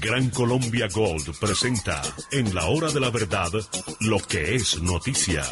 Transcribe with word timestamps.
Gran 0.00 0.30
Colombia 0.30 0.88
Gold 0.92 1.38
presenta 1.38 2.02
en 2.32 2.54
la 2.54 2.66
hora 2.66 2.88
de 2.88 3.00
la 3.00 3.10
verdad 3.10 3.50
lo 4.00 4.18
que 4.18 4.54
es 4.54 4.82
noticia. 4.82 5.42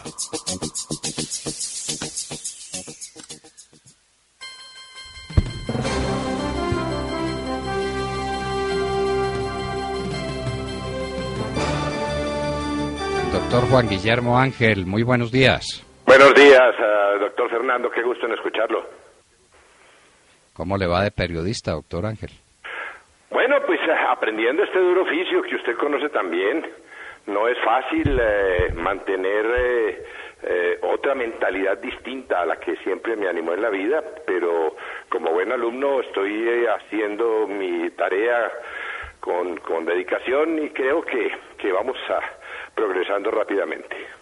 Doctor 13.32 13.70
Juan 13.70 13.88
Guillermo 13.88 14.38
Ángel, 14.38 14.86
muy 14.86 15.02
buenos 15.02 15.30
días. 15.30 15.84
Buenos 16.06 16.34
días, 16.34 16.74
uh, 16.78 17.20
doctor 17.20 17.48
Fernando, 17.50 17.90
qué 17.90 18.02
gusto 18.02 18.26
en 18.26 18.32
escucharlo. 18.32 19.07
¿Cómo 20.58 20.76
le 20.76 20.88
va 20.88 21.04
de 21.04 21.12
periodista, 21.12 21.70
doctor 21.70 22.04
Ángel? 22.04 22.30
Bueno, 23.30 23.58
pues 23.64 23.78
uh, 23.86 24.10
aprendiendo 24.10 24.64
este 24.64 24.80
duro 24.80 25.02
oficio 25.02 25.40
que 25.42 25.54
usted 25.54 25.76
conoce 25.76 26.08
también. 26.08 26.66
No 27.28 27.46
es 27.46 27.56
fácil 27.64 28.18
eh, 28.20 28.72
mantener 28.74 29.46
eh, 29.56 30.04
eh, 30.42 30.78
otra 30.82 31.14
mentalidad 31.14 31.78
distinta 31.78 32.40
a 32.40 32.46
la 32.46 32.56
que 32.56 32.74
siempre 32.78 33.14
me 33.14 33.28
animó 33.28 33.54
en 33.54 33.62
la 33.62 33.70
vida, 33.70 34.02
pero 34.26 34.74
como 35.08 35.30
buen 35.30 35.52
alumno 35.52 36.00
estoy 36.00 36.66
haciendo 36.66 37.46
mi 37.46 37.90
tarea 37.90 38.50
con, 39.20 39.58
con 39.58 39.84
dedicación 39.84 40.60
y 40.60 40.70
creo 40.70 41.02
que, 41.02 41.30
que 41.56 41.70
vamos 41.70 41.98
a, 42.08 42.18
progresando 42.74 43.30
rápidamente. 43.30 44.17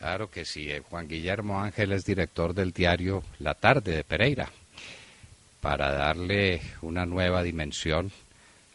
Claro 0.00 0.30
que 0.30 0.46
sí. 0.46 0.70
Juan 0.88 1.06
Guillermo 1.06 1.60
Ángel 1.60 1.92
es 1.92 2.06
director 2.06 2.54
del 2.54 2.72
diario 2.72 3.22
La 3.38 3.52
Tarde 3.52 3.96
de 3.96 4.02
Pereira 4.02 4.48
para 5.60 5.92
darle 5.92 6.62
una 6.80 7.04
nueva 7.04 7.42
dimensión 7.42 8.10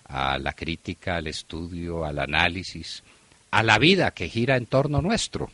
a 0.07 0.37
la 0.37 0.53
crítica, 0.53 1.15
al 1.15 1.25
estudio, 1.25 2.05
al 2.05 2.19
análisis, 2.19 3.01
a 3.49 3.63
la 3.63 3.79
vida 3.79 4.11
que 4.11 4.29
gira 4.29 4.55
en 4.55 4.67
torno 4.67 5.01
nuestro. 5.01 5.49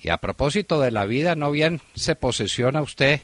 Y 0.00 0.08
a 0.10 0.18
propósito 0.18 0.80
de 0.80 0.92
la 0.92 1.04
vida, 1.04 1.34
no 1.34 1.50
bien 1.50 1.80
se 1.96 2.14
posesiona 2.14 2.80
usted 2.80 3.22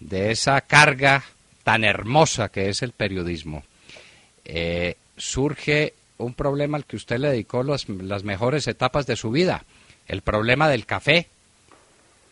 de 0.00 0.32
esa 0.32 0.60
carga 0.62 1.22
tan 1.62 1.84
hermosa 1.84 2.48
que 2.48 2.68
es 2.70 2.82
el 2.82 2.90
periodismo. 2.90 3.62
Eh, 4.44 4.96
surge 5.16 5.94
un 6.18 6.34
problema 6.34 6.76
al 6.76 6.86
que 6.86 6.96
usted 6.96 7.18
le 7.18 7.28
dedicó 7.28 7.62
las 7.62 8.24
mejores 8.24 8.66
etapas 8.66 9.06
de 9.06 9.14
su 9.14 9.30
vida, 9.30 9.62
el 10.08 10.22
problema 10.22 10.68
del 10.68 10.86
café. 10.86 11.26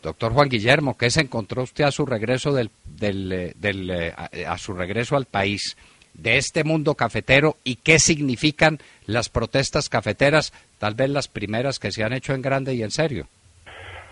Doctor 0.01 0.33
Juan 0.33 0.49
Guillermo, 0.49 0.97
¿qué 0.97 1.09
se 1.09 1.21
encontró 1.21 1.63
usted 1.63 1.85
a 1.85 1.91
su 1.91 2.05
regreso 2.05 2.51
del, 2.51 2.69
del, 2.83 3.31
eh, 3.31 3.53
del 3.55 3.89
eh, 3.89 4.13
a, 4.45 4.57
su 4.57 4.73
regreso 4.73 5.15
al 5.15 5.25
país 5.25 5.77
de 6.13 6.37
este 6.37 6.63
mundo 6.63 6.95
cafetero 6.95 7.55
y 7.63 7.77
qué 7.77 7.99
significan 7.99 8.79
las 9.05 9.29
protestas 9.29 9.89
cafeteras, 9.89 10.53
tal 10.77 10.93
vez 10.93 11.09
las 11.09 11.27
primeras 11.27 11.79
que 11.79 11.91
se 11.91 12.03
han 12.03 12.13
hecho 12.13 12.33
en 12.33 12.41
grande 12.41 12.73
y 12.73 12.83
en 12.83 12.91
serio? 12.91 13.27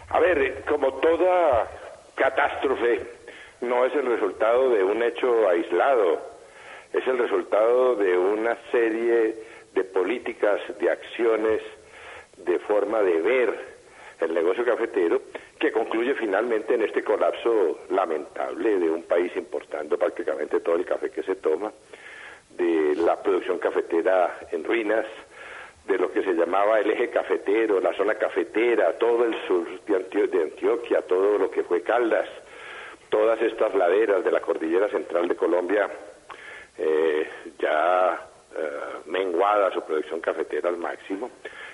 A 0.09 0.20
ver, 0.20 0.64
como 0.67 0.94
toda 0.94 1.70
catástrofe, 2.16 3.02
no 3.62 3.86
es 3.86 3.94
el 3.94 4.06
resultado 4.06 4.70
de 4.70 4.84
un 4.84 5.04
hecho 5.04 5.50
aislado, 5.50 6.22
es 6.94 7.06
el 7.06 7.17
resultado 7.17 7.95
de 7.95 8.17
una 8.17 8.58
serie 8.72 9.36
de 9.73 9.84
políticas, 9.84 10.59
de 10.80 10.89
acciones, 10.89 11.62
de 12.45 12.59
forma 12.59 13.02
de 13.02 13.22
ver 13.22 13.81
el 14.20 14.34
negocio 14.34 14.64
cafetero, 14.64 15.22
que 15.59 15.72
concluye 15.72 16.14
finalmente 16.16 16.75
en 16.75 16.83
este 16.83 17.03
colapso 17.03 17.81
lamentable 17.89 18.78
de 18.78 18.89
un 18.89 19.03
país 19.03 19.36
importando 19.36 19.98
prácticamente 19.98 20.59
todo 20.59 20.75
el 20.75 20.86
café 20.86 21.09
que 21.09 21.23
se 21.23 21.36
toma, 21.36 21.72
de 22.58 22.95
la 22.95 23.22
producción 23.22 23.58
cafetera 23.59 24.39
en 24.52 24.64
ruinas, 24.64 25.06
de 25.88 25.98
lo 25.98 26.11
que 26.11 26.23
se 26.23 26.33
llamaba 26.33 26.80
el 26.80 26.92
eje 26.92 27.09
cafetero, 27.09 27.80
la 27.80 27.94
zona 27.94 28.16
cafetera, 28.16 28.98
todo 28.98 29.26
el 29.26 29.36
sur 29.48 29.67
de, 29.86 29.95
Antioquia, 29.95 31.02
todo 31.02 31.38
lo 31.38 31.49
que 31.49 31.64
fue 31.64 31.82
Caldas, 31.82 32.27
todas 33.10 33.42
estas 33.42 33.73
laderas 33.73 34.23
de 34.23 34.32
la 34.32 34.42
cordillera 34.42 34.88
central 34.89 35.27
de 35.27 35.36
Colombia, 35.36 35.89
eh, 36.77 37.27
ya 37.60 38.30
eh, 38.58 39.02
menguada 39.06 39.72
su 39.72 39.82
producción 39.82 40.20
cafetera 40.20 40.70
al 40.70 40.78
máximo. 40.78 41.30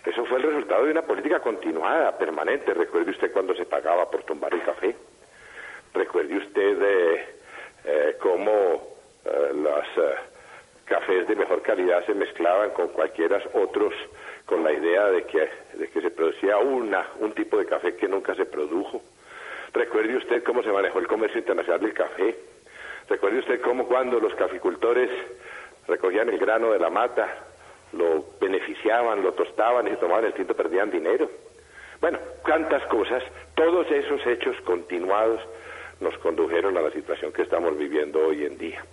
Eso 0.05 0.25
fue 0.25 0.37
el 0.37 0.43
resultado 0.43 0.85
de 0.85 0.91
una 0.91 1.01
política 1.01 1.39
continuada, 1.39 2.17
permanente. 2.17 2.73
Recuerde 2.73 3.11
usted 3.11 3.31
cuando 3.31 3.55
se 3.55 3.65
pagaba 3.65 4.09
por 4.09 4.23
tumbar 4.23 4.53
el 4.53 4.63
café. 4.63 4.95
Recuerde 5.93 6.37
usted 6.37 6.81
eh, 6.81 7.25
eh 7.85 8.17
cómo 8.19 8.51
eh, 9.25 9.51
los 9.53 9.85
cafés 10.85 11.27
de 11.27 11.35
mejor 11.35 11.61
calidad 11.61 12.05
se 12.05 12.13
mezclaban 12.13 12.71
con 12.71 12.87
cualquiera 12.89 13.41
otros 13.53 13.93
con 14.45 14.63
la 14.63 14.71
idea 14.71 15.07
de 15.07 15.25
que, 15.25 15.49
de 15.73 15.89
que 15.89 16.01
se 16.01 16.09
producía 16.09 16.57
una, 16.57 17.05
un 17.19 17.33
tipo 17.33 17.57
de 17.57 17.65
café 17.65 17.95
que 17.95 18.07
nunca 18.07 18.33
se 18.35 18.45
produjo. 18.45 19.01
Recuerde 19.73 20.15
usted 20.15 20.43
cómo 20.43 20.63
se 20.63 20.71
manejó 20.71 20.99
el 20.99 21.07
comercio 21.07 21.39
internacional 21.39 21.81
del 21.81 21.93
café. 21.93 22.35
Recuerde 23.09 23.39
usted 23.39 23.61
cómo 23.61 23.85
cuando 23.85 24.19
los 24.19 24.33
caficultores 24.35 25.09
recogían 25.87 26.29
el 26.29 26.37
grano 26.37 26.71
de 26.71 26.79
la 26.79 26.89
mata, 26.89 27.27
lo 27.93 28.25
beneficiaban, 28.39 29.23
lo 29.23 29.33
tostaban 29.33 29.87
y 29.87 29.91
se 29.91 29.97
tomaban 29.97 30.25
el 30.25 30.33
tinto, 30.33 30.53
perdían 30.53 30.91
dinero. 30.91 31.29
Bueno, 32.01 32.19
cuántas 32.43 32.83
cosas, 32.87 33.23
todos 33.55 33.89
esos 33.89 34.25
hechos 34.27 34.55
continuados 34.61 35.41
nos 35.99 36.17
condujeron 36.19 36.77
a 36.77 36.81
la 36.81 36.91
situación 36.91 37.31
que 37.31 37.41
estamos 37.41 37.77
viviendo 37.77 38.19
hoy 38.19 38.45
en 38.45 38.57
día. 38.57 38.83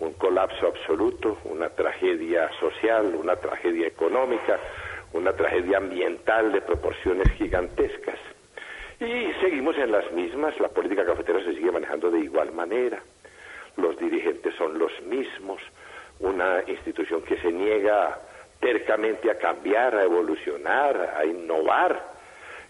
Un 0.00 0.14
colapso 0.14 0.66
absoluto, 0.66 1.38
una 1.44 1.68
tragedia 1.68 2.50
social, 2.58 3.14
una 3.14 3.36
tragedia 3.36 3.86
económica, 3.86 4.58
una 5.12 5.32
tragedia 5.32 5.78
ambiental 5.78 6.50
de 6.50 6.62
proporciones 6.62 7.30
gigantescas. 7.34 8.18
Y 8.98 9.32
seguimos 9.40 9.76
en 9.78 9.92
las 9.92 10.10
mismas, 10.12 10.58
la 10.58 10.68
política 10.68 11.04
cafetera 11.04 11.42
se 11.44 11.54
sigue 11.54 11.70
manejando 11.70 12.10
de 12.10 12.20
igual 12.20 12.52
manera, 12.52 13.02
los 13.76 13.96
dirigentes 13.98 14.54
son 14.56 14.78
los 14.78 14.92
mismos, 15.02 15.60
una 16.20 16.62
institución 16.66 17.22
que 17.22 17.36
se 17.38 17.50
niega 17.50 18.18
tercamente 18.60 19.30
a 19.30 19.38
cambiar, 19.38 19.96
a 19.96 20.04
evolucionar, 20.04 21.14
a 21.16 21.24
innovar. 21.24 22.12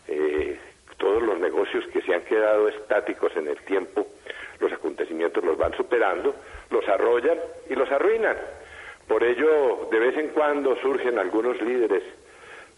Eh, 0.08 0.58
todos 0.96 1.22
los 1.22 1.38
negocios 1.40 1.84
que 1.88 2.00
se 2.02 2.14
han 2.14 2.22
quedado 2.22 2.68
estáticos 2.68 3.34
en 3.36 3.48
el 3.48 3.56
tiempo, 3.64 4.06
los 4.60 4.72
acontecimientos 4.72 5.44
los 5.44 5.58
van 5.58 5.76
superando, 5.76 6.34
los 6.70 6.88
arrollan 6.88 7.38
y 7.68 7.74
los 7.74 7.90
arruinan. 7.90 8.36
Por 9.08 9.24
ello, 9.24 9.88
de 9.90 9.98
vez 9.98 10.16
en 10.16 10.28
cuando 10.28 10.76
surgen 10.76 11.18
algunos 11.18 11.60
líderes 11.60 12.04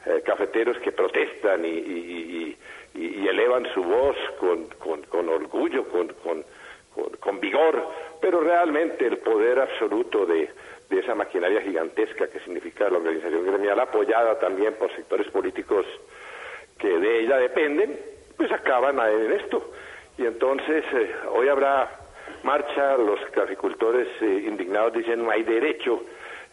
eh, 0.06 0.22
cafeteros 0.24 0.78
que 0.78 0.92
protestan 0.92 1.64
y, 1.64 2.56
elevan 3.28 3.66
su 3.74 3.82
voz 3.82 4.16
con, 4.38 4.66
con 5.08 5.28
orgullo, 5.28 5.88
con, 5.88 6.06
con 6.22 6.44
vigor, 7.40 7.86
pero 8.20 8.40
realmente 8.40 9.06
el 9.06 9.18
poder 9.18 9.60
absoluto 9.60 10.24
de, 10.26 10.48
de 10.88 11.00
esa 11.00 11.14
maquinaria 11.14 11.60
gigantesca 11.60 12.28
que 12.28 12.40
significa 12.40 12.88
la 12.88 12.98
organización 12.98 13.46
gremial, 13.46 13.80
apoyada 13.80 14.38
también 14.38 14.74
por 14.74 14.94
sectores 14.94 15.28
políticos 15.30 15.86
que 16.78 16.88
de 16.88 17.20
ella 17.20 17.36
dependen, 17.38 17.98
pues 18.36 18.50
acaban 18.52 18.98
en 18.98 19.32
esto. 19.32 19.72
Y 20.18 20.26
entonces 20.26 20.84
eh, 20.92 21.14
hoy 21.32 21.48
habrá 21.48 21.90
marcha, 22.42 22.96
los 22.96 23.20
caficultores 23.32 24.08
eh, 24.20 24.44
indignados 24.46 24.92
dicen 24.92 25.24
no 25.24 25.30
hay 25.30 25.42
derecho, 25.42 26.02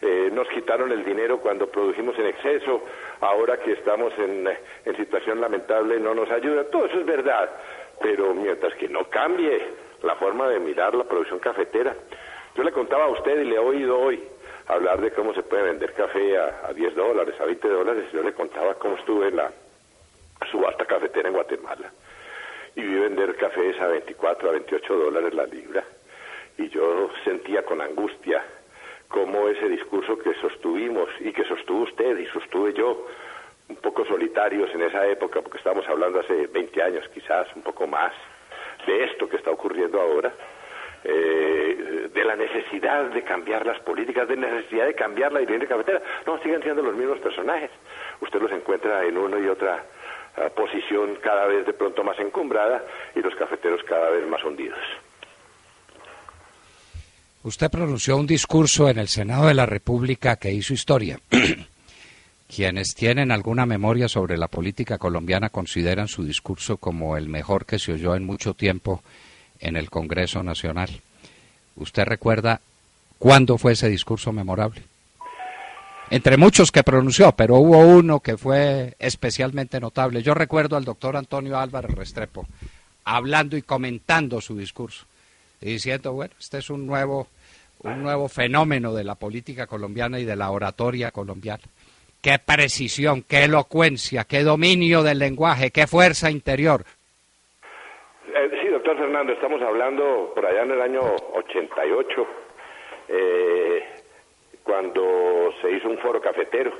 eh, 0.00 0.30
nos 0.32 0.48
quitaron 0.48 0.90
el 0.90 1.04
dinero 1.04 1.38
cuando 1.38 1.68
produjimos 1.68 2.18
en 2.18 2.26
exceso, 2.26 2.82
ahora 3.20 3.58
que 3.58 3.72
estamos 3.72 4.12
en, 4.18 4.48
en 4.84 4.96
situación 4.96 5.40
lamentable 5.40 6.00
no 6.00 6.14
nos 6.14 6.30
ayuda, 6.30 6.64
todo 6.64 6.86
eso 6.86 7.00
es 7.00 7.06
verdad, 7.06 7.50
pero 8.00 8.34
mientras 8.34 8.74
que 8.74 8.88
no 8.88 9.04
cambie 9.08 9.62
la 10.02 10.16
forma 10.16 10.48
de 10.48 10.60
mirar 10.60 10.94
la 10.94 11.04
producción 11.04 11.38
cafetera, 11.38 11.94
yo 12.54 12.62
le 12.62 12.72
contaba 12.72 13.04
a 13.04 13.08
usted 13.08 13.40
y 13.40 13.44
le 13.44 13.56
he 13.56 13.58
oído 13.58 13.98
hoy 13.98 14.22
hablar 14.68 15.00
de 15.00 15.10
cómo 15.12 15.34
se 15.34 15.42
puede 15.42 15.64
vender 15.64 15.92
café 15.94 16.38
a, 16.38 16.66
a 16.68 16.72
10 16.72 16.94
dólares, 16.94 17.34
a 17.40 17.44
20 17.44 17.68
dólares. 17.68 18.04
Yo 18.12 18.22
le 18.22 18.32
contaba 18.32 18.74
cómo 18.74 18.96
estuve 18.96 19.28
en 19.28 19.36
la 19.36 19.50
subasta 20.50 20.84
cafetera 20.84 21.28
en 21.28 21.34
Guatemala 21.34 21.90
y 22.74 22.82
vi 22.82 22.94
vender 22.94 23.36
cafés 23.36 23.78
a 23.80 23.86
24, 23.88 24.48
a 24.48 24.52
28 24.52 24.96
dólares 24.96 25.34
la 25.34 25.46
libra. 25.46 25.84
Y 26.58 26.68
yo 26.68 27.10
sentía 27.24 27.64
con 27.64 27.80
angustia 27.80 28.42
cómo 29.08 29.48
ese 29.48 29.68
discurso 29.68 30.18
que 30.18 30.34
sostuvimos 30.34 31.08
y 31.20 31.32
que 31.32 31.44
sostuvo 31.44 31.82
usted 31.82 32.18
y 32.18 32.26
sostuve 32.26 32.72
yo, 32.72 33.06
un 33.68 33.76
poco 33.76 34.04
solitarios 34.04 34.70
en 34.74 34.82
esa 34.82 35.06
época, 35.06 35.40
porque 35.42 35.58
estamos 35.58 35.86
hablando 35.88 36.20
hace 36.20 36.46
20 36.46 36.82
años 36.82 37.08
quizás, 37.12 37.46
un 37.54 37.62
poco 37.62 37.86
más, 37.86 38.12
de 38.86 39.04
esto 39.04 39.28
que 39.28 39.36
está 39.36 39.50
ocurriendo 39.50 40.00
ahora, 40.00 40.32
eh, 41.04 42.08
de 42.12 42.24
la 42.24 42.36
necesidad 42.36 43.06
de 43.06 43.22
cambiar 43.22 43.66
las 43.66 43.80
políticas, 43.80 44.28
de 44.28 44.36
necesidad 44.36 44.86
de 44.86 44.94
cambiar 44.94 45.32
la 45.32 45.40
dirección 45.40 45.68
cafetera. 45.68 46.02
No, 46.26 46.38
siguen 46.42 46.62
siendo 46.62 46.82
los 46.82 46.94
mismos 46.94 47.18
personajes. 47.18 47.70
Usted 48.20 48.40
los 48.40 48.52
encuentra 48.52 49.04
en 49.04 49.18
una 49.18 49.38
y 49.38 49.48
otra 49.48 49.84
ah, 50.36 50.48
posición 50.54 51.16
cada 51.20 51.46
vez 51.46 51.66
de 51.66 51.72
pronto 51.72 52.04
más 52.04 52.18
encumbrada 52.20 52.84
y 53.14 53.20
los 53.20 53.34
cafeteros 53.34 53.82
cada 53.84 54.10
vez 54.10 54.26
más 54.28 54.44
hundidos. 54.44 54.78
Usted 57.44 57.68
pronunció 57.70 58.16
un 58.16 58.26
discurso 58.26 58.88
en 58.88 58.98
el 58.98 59.08
Senado 59.08 59.48
de 59.48 59.54
la 59.54 59.66
República 59.66 60.36
que 60.36 60.52
hizo 60.52 60.72
historia. 60.72 61.18
Quienes 62.54 62.94
tienen 62.94 63.32
alguna 63.32 63.64
memoria 63.64 64.08
sobre 64.08 64.36
la 64.36 64.46
política 64.46 64.98
colombiana 64.98 65.48
consideran 65.48 66.06
su 66.06 66.22
discurso 66.22 66.76
como 66.76 67.16
el 67.16 67.30
mejor 67.30 67.64
que 67.64 67.78
se 67.78 67.94
oyó 67.94 68.14
en 68.14 68.26
mucho 68.26 68.52
tiempo 68.52 69.02
en 69.58 69.74
el 69.74 69.88
Congreso 69.88 70.42
Nacional. 70.42 70.90
¿Usted 71.76 72.04
recuerda 72.04 72.60
cuándo 73.18 73.56
fue 73.56 73.72
ese 73.72 73.88
discurso 73.88 74.32
memorable? 74.32 74.82
Entre 76.10 76.36
muchos 76.36 76.70
que 76.70 76.82
pronunció, 76.82 77.32
pero 77.32 77.56
hubo 77.56 77.78
uno 77.78 78.20
que 78.20 78.36
fue 78.36 78.96
especialmente 78.98 79.80
notable. 79.80 80.22
Yo 80.22 80.34
recuerdo 80.34 80.76
al 80.76 80.84
doctor 80.84 81.16
Antonio 81.16 81.58
Álvarez 81.58 81.92
Restrepo 81.92 82.46
hablando 83.04 83.56
y 83.56 83.62
comentando 83.62 84.42
su 84.42 84.58
discurso 84.58 85.06
y 85.62 85.70
diciendo, 85.70 86.12
bueno, 86.12 86.34
este 86.38 86.58
es 86.58 86.68
un 86.68 86.86
nuevo, 86.86 87.28
un 87.78 88.02
nuevo 88.02 88.28
fenómeno 88.28 88.92
de 88.92 89.04
la 89.04 89.14
política 89.14 89.66
colombiana 89.66 90.20
y 90.20 90.26
de 90.26 90.36
la 90.36 90.50
oratoria 90.50 91.12
colombiana. 91.12 91.62
Qué 92.22 92.38
precisión, 92.38 93.24
qué 93.28 93.44
elocuencia, 93.44 94.22
qué 94.22 94.44
dominio 94.44 95.02
del 95.02 95.18
lenguaje, 95.18 95.72
qué 95.72 95.88
fuerza 95.88 96.30
interior. 96.30 96.84
Eh, 98.32 98.50
sí, 98.62 98.68
doctor 98.68 98.96
Fernando, 98.96 99.32
estamos 99.32 99.60
hablando 99.60 100.30
por 100.32 100.46
allá 100.46 100.62
en 100.62 100.70
el 100.70 100.80
año 100.82 101.00
88, 101.34 102.26
eh, 103.08 103.84
cuando 104.62 105.52
se 105.60 105.72
hizo 105.72 105.88
un 105.88 105.98
foro 105.98 106.20
cafetero. 106.20 106.72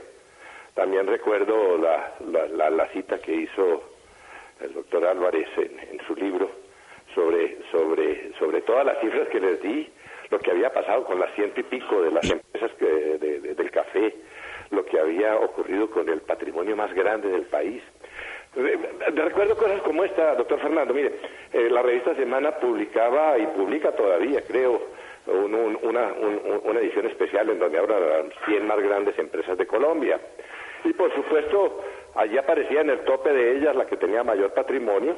También 0.75 1.09
recuerdo 1.09 1.77
la, 1.77 2.15
la, 2.31 2.71
la, 2.71 2.89
cita 2.91 3.19
que 3.19 3.35
hizo 3.35 3.83
el 4.61 4.73
doctor 4.73 5.05
Álvarez 5.07 5.49
en 5.57 6.01
su 6.07 6.15
libro 6.15 6.51
sobre, 7.17 7.59
sobre, 7.73 8.33
sobre 8.39 8.63
todas 8.63 8.87
las 8.87 9.01
cifras 9.01 9.29
que 9.29 9.41
les 9.41 9.61
di, 9.61 9.91
lo 10.31 10.39
que 10.39 10.53
había 10.53 10.73
pasado 10.73 11.05
con 11.05 11.19
las 11.19 11.35
ciento 11.35 11.59
y 11.61 11.65
pico 11.65 12.01
de 12.01 12.13
las 12.13 12.31
empresas 12.31 12.71
que, 12.79 12.87
del 12.87 13.71
café, 13.73 14.15
lo 14.73 14.85
que 14.85 14.99
había 14.99 15.37
ocurrido 15.37 15.91
con 15.91 16.09
el 16.09 16.21
patrimonio 16.23 16.75
más 16.77 16.93
grande 16.93 17.29
del 17.29 17.43
país. 17.43 17.83
Eh, 18.57 18.79
recuerdo 19.15 19.57
cosas 19.57 19.81
como 19.83 20.05
esta, 20.05 20.35
doctor 20.35 20.61
Fernando. 20.61 20.93
Mire, 20.93 21.13
eh, 21.53 21.69
la 21.71 21.83
revista 21.83 22.15
Semana 22.15 22.53
publicaba 22.53 23.39
y 23.39 23.47
publica 23.49 23.93
todavía, 23.93 24.43
creo, 24.47 24.81
una, 25.27 26.13
una 26.65 26.81
edición 26.81 27.07
especial 27.07 27.49
en 27.49 27.61
donde 27.61 27.79
hablan 27.79 28.01
las 28.01 28.45
100 28.45 28.67
más 28.67 28.81
grandes 28.81 29.17
empresas 29.19 29.57
de 29.57 29.67
Colombia. 29.67 30.19
Y 30.85 30.93
por 30.95 31.15
supuesto, 31.15 31.81
allí 32.17 32.37
aparecía 32.37 32.81
en 32.81 32.91
el 32.91 33.01
tope 33.01 33.33
de 33.33 33.57
ellas 33.57 33.77
la 33.77 33.87
que 33.87 33.97
tenía 33.97 34.25
mayor 34.25 34.53
patrimonio, 34.53 35.17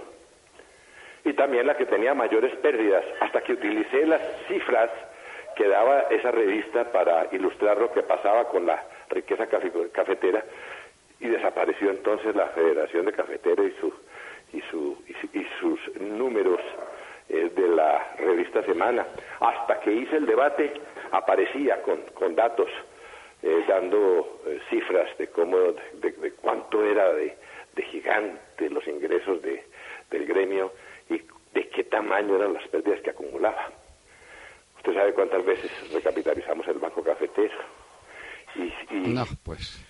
y 1.25 1.33
también 1.33 1.67
la 1.67 1.77
que 1.77 1.87
tenía 1.87 2.13
mayores 2.13 2.55
pérdidas, 2.57 3.05
hasta 3.21 3.41
que 3.41 3.55
utilicé 3.55 4.07
las 4.07 4.21
cifras 4.47 4.91
que 5.57 5.67
daba 5.69 6.03
esa 6.11 6.31
revista 6.31 6.85
para 6.93 7.29
ilustrar 7.33 7.79
lo 7.79 7.91
que 7.93 8.03
pasaba 8.03 8.49
con 8.49 8.67
la 8.67 8.85
riqueza 9.11 9.47
cafetera 9.47 10.45
y 11.21 11.29
desapareció 11.29 11.91
entonces 11.91 12.35
la 12.35 12.49
Federación 12.49 13.07
de 13.07 13.13
Cafeteros 13.13 13.67
y, 13.67 13.81
su, 13.81 13.93
y, 14.53 14.61
su, 14.71 14.99
y, 15.33 15.47
sus 15.61 16.01
números 16.01 16.61
eh, 17.29 17.51
de 17.55 17.69
la 17.69 18.15
revista 18.19 18.63
Semana. 18.63 19.07
Hasta 19.41 19.81
que 19.81 19.93
hice 19.93 20.17
el 20.17 20.27
debate 20.27 20.73
aparecía 21.13 21.81
con, 21.83 22.03
con 22.15 22.35
datos 22.35 22.69
eh, 23.43 23.65
dando 23.69 24.41
eh, 24.47 24.61
cifras 24.71 25.17
de 25.19 25.29
cómo, 25.29 25.59
de, 25.95 26.33
cuánto 26.41 26.85
era 26.85 27.13
de, 27.13 27.37
de 27.75 27.83
gigante 27.85 28.71
los 28.71 28.87
ingresos 28.87 29.43
de, 29.43 29.65
del 30.11 30.27
gremio 30.27 30.73
y 31.09 31.21
de 31.53 31.69
qué 31.69 31.85
tamaño 31.85 32.37
eran 32.37 32.55
las 32.55 32.67
pérdidas 32.69 33.01
que 33.01 33.11
acumulaba. 33.11 33.71
Usted 34.77 34.95
sabe 34.95 35.13
cuántas 35.15 35.45
veces 35.45 35.71
recapitalizamos 35.93 36.67
el 36.69 36.79
banco 36.79 37.03
cafetero. 37.03 37.55
Y, 38.57 39.09
no, 39.09 39.25
pues. 39.43 39.85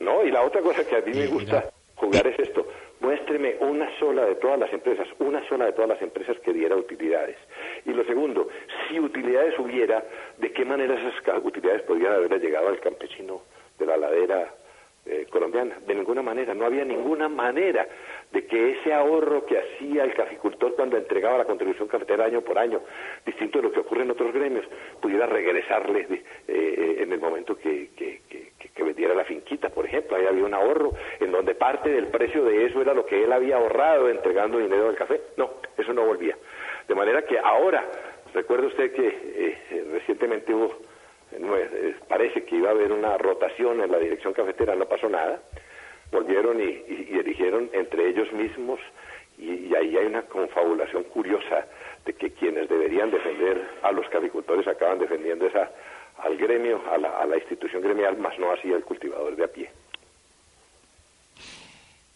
No, 0.00 0.24
y 0.24 0.30
la 0.30 0.42
otra 0.42 0.60
cosa 0.60 0.86
que 0.86 0.96
a 0.96 1.00
mí 1.00 1.12
me 1.14 1.26
gusta 1.26 1.70
jugar 1.96 2.26
es 2.26 2.38
esto. 2.38 2.66
Muéstreme 3.00 3.56
una 3.60 3.88
sola 3.98 4.24
de 4.24 4.36
todas 4.36 4.58
las 4.58 4.72
empresas, 4.72 5.06
una 5.18 5.46
sola 5.48 5.66
de 5.66 5.72
todas 5.72 5.90
las 5.90 6.02
empresas 6.02 6.36
que 6.40 6.52
diera 6.52 6.76
utilidades. 6.76 7.36
Y 7.84 7.92
lo 7.92 8.04
segundo, 8.04 8.48
si 8.88 8.98
utilidades 8.98 9.58
hubiera, 9.58 10.02
¿de 10.38 10.52
qué 10.52 10.64
manera 10.64 10.94
esas 10.94 11.44
utilidades 11.44 11.82
podrían 11.82 12.14
haber 12.14 12.40
llegado 12.40 12.68
al 12.68 12.80
campesino 12.80 13.42
de 13.78 13.86
la 13.86 13.96
ladera 13.96 14.54
eh, 15.06 15.26
colombiana? 15.30 15.76
De 15.86 15.94
ninguna 15.94 16.22
manera, 16.22 16.54
no 16.54 16.66
había 16.66 16.84
ninguna 16.84 17.28
manera 17.28 17.86
de 18.32 18.46
que 18.46 18.72
ese 18.72 18.92
ahorro 18.92 19.46
que 19.46 19.58
hacía 19.58 20.04
el 20.04 20.14
caficultor 20.14 20.74
cuando 20.74 20.96
entregaba 20.96 21.38
la 21.38 21.44
contribución 21.44 21.88
cafetera 21.88 22.24
año 22.24 22.42
por 22.42 22.58
año, 22.58 22.80
distinto 23.24 23.58
de 23.58 23.64
lo 23.64 23.72
que 23.72 23.80
ocurre 23.80 24.02
en 24.02 24.10
otros 24.10 24.32
gremios, 24.32 24.66
pudiera 25.00 25.26
regresarle 25.26 26.06
eh, 26.10 26.22
eh, 26.48 26.96
en 27.00 27.12
el 27.12 27.20
momento 27.20 27.56
que, 27.56 27.90
que, 27.96 28.16
vendiera 28.82 29.14
la 29.14 29.24
finquita, 29.24 29.68
por 29.70 29.84
ejemplo. 29.84 30.16
Ahí 30.16 30.26
había 30.26 30.44
un 30.44 30.54
ahorro 30.54 30.92
en 31.18 31.32
donde 31.32 31.56
parte 31.56 31.90
del 31.90 32.06
precio 32.06 32.44
de 32.44 32.66
eso 32.66 32.80
era 32.80 32.94
lo 32.94 33.04
que 33.04 33.24
él 33.24 33.32
había 33.32 33.56
ahorrado 33.56 34.08
entregando 34.08 34.58
dinero 34.58 34.88
al 34.88 34.94
café. 34.94 35.20
No, 35.36 35.54
eso 35.76 35.92
no 35.92 36.04
volvía. 36.04 36.36
De 36.86 36.94
manera 36.94 37.22
que 37.22 37.36
ahora, 37.36 37.84
recuerda 38.32 38.68
usted 38.68 38.92
que 38.92 39.06
eh, 39.08 39.84
recientemente 39.92 40.54
hubo, 40.54 40.76
parece 42.08 42.44
que 42.44 42.56
iba 42.56 42.68
a 42.68 42.72
haber 42.72 42.92
una 42.92 43.16
rotación 43.18 43.80
en 43.80 43.90
la 43.90 43.98
dirección 43.98 44.32
cafetera, 44.32 44.74
no 44.74 44.86
pasó 44.86 45.08
nada 45.08 45.40
volvieron 46.10 46.60
y, 46.60 47.18
eligieron 47.18 47.70
entre 47.72 48.08
ellos 48.08 48.32
mismos 48.32 48.80
y, 49.38 49.74
ahí 49.74 49.96
hay 49.96 50.06
una 50.06 50.22
confabulación 50.22 51.04
curiosa 51.04 51.66
de 52.04 52.12
que 52.14 52.30
quienes 52.30 52.68
deberían 52.68 53.10
defender 53.10 53.68
a 53.82 53.92
los 53.92 54.08
caficultores 54.08 54.66
acaban 54.66 54.98
defendiendo 54.98 55.46
esa 55.46 55.70
al 56.18 56.36
gremio, 56.38 56.82
a 56.90 56.96
la, 57.26 57.36
institución 57.36 57.82
gremial, 57.82 58.16
más 58.16 58.38
no 58.38 58.50
así 58.50 58.72
al 58.72 58.82
cultivador 58.84 59.36
de 59.36 59.44
a 59.44 59.48
pie. 59.48 59.70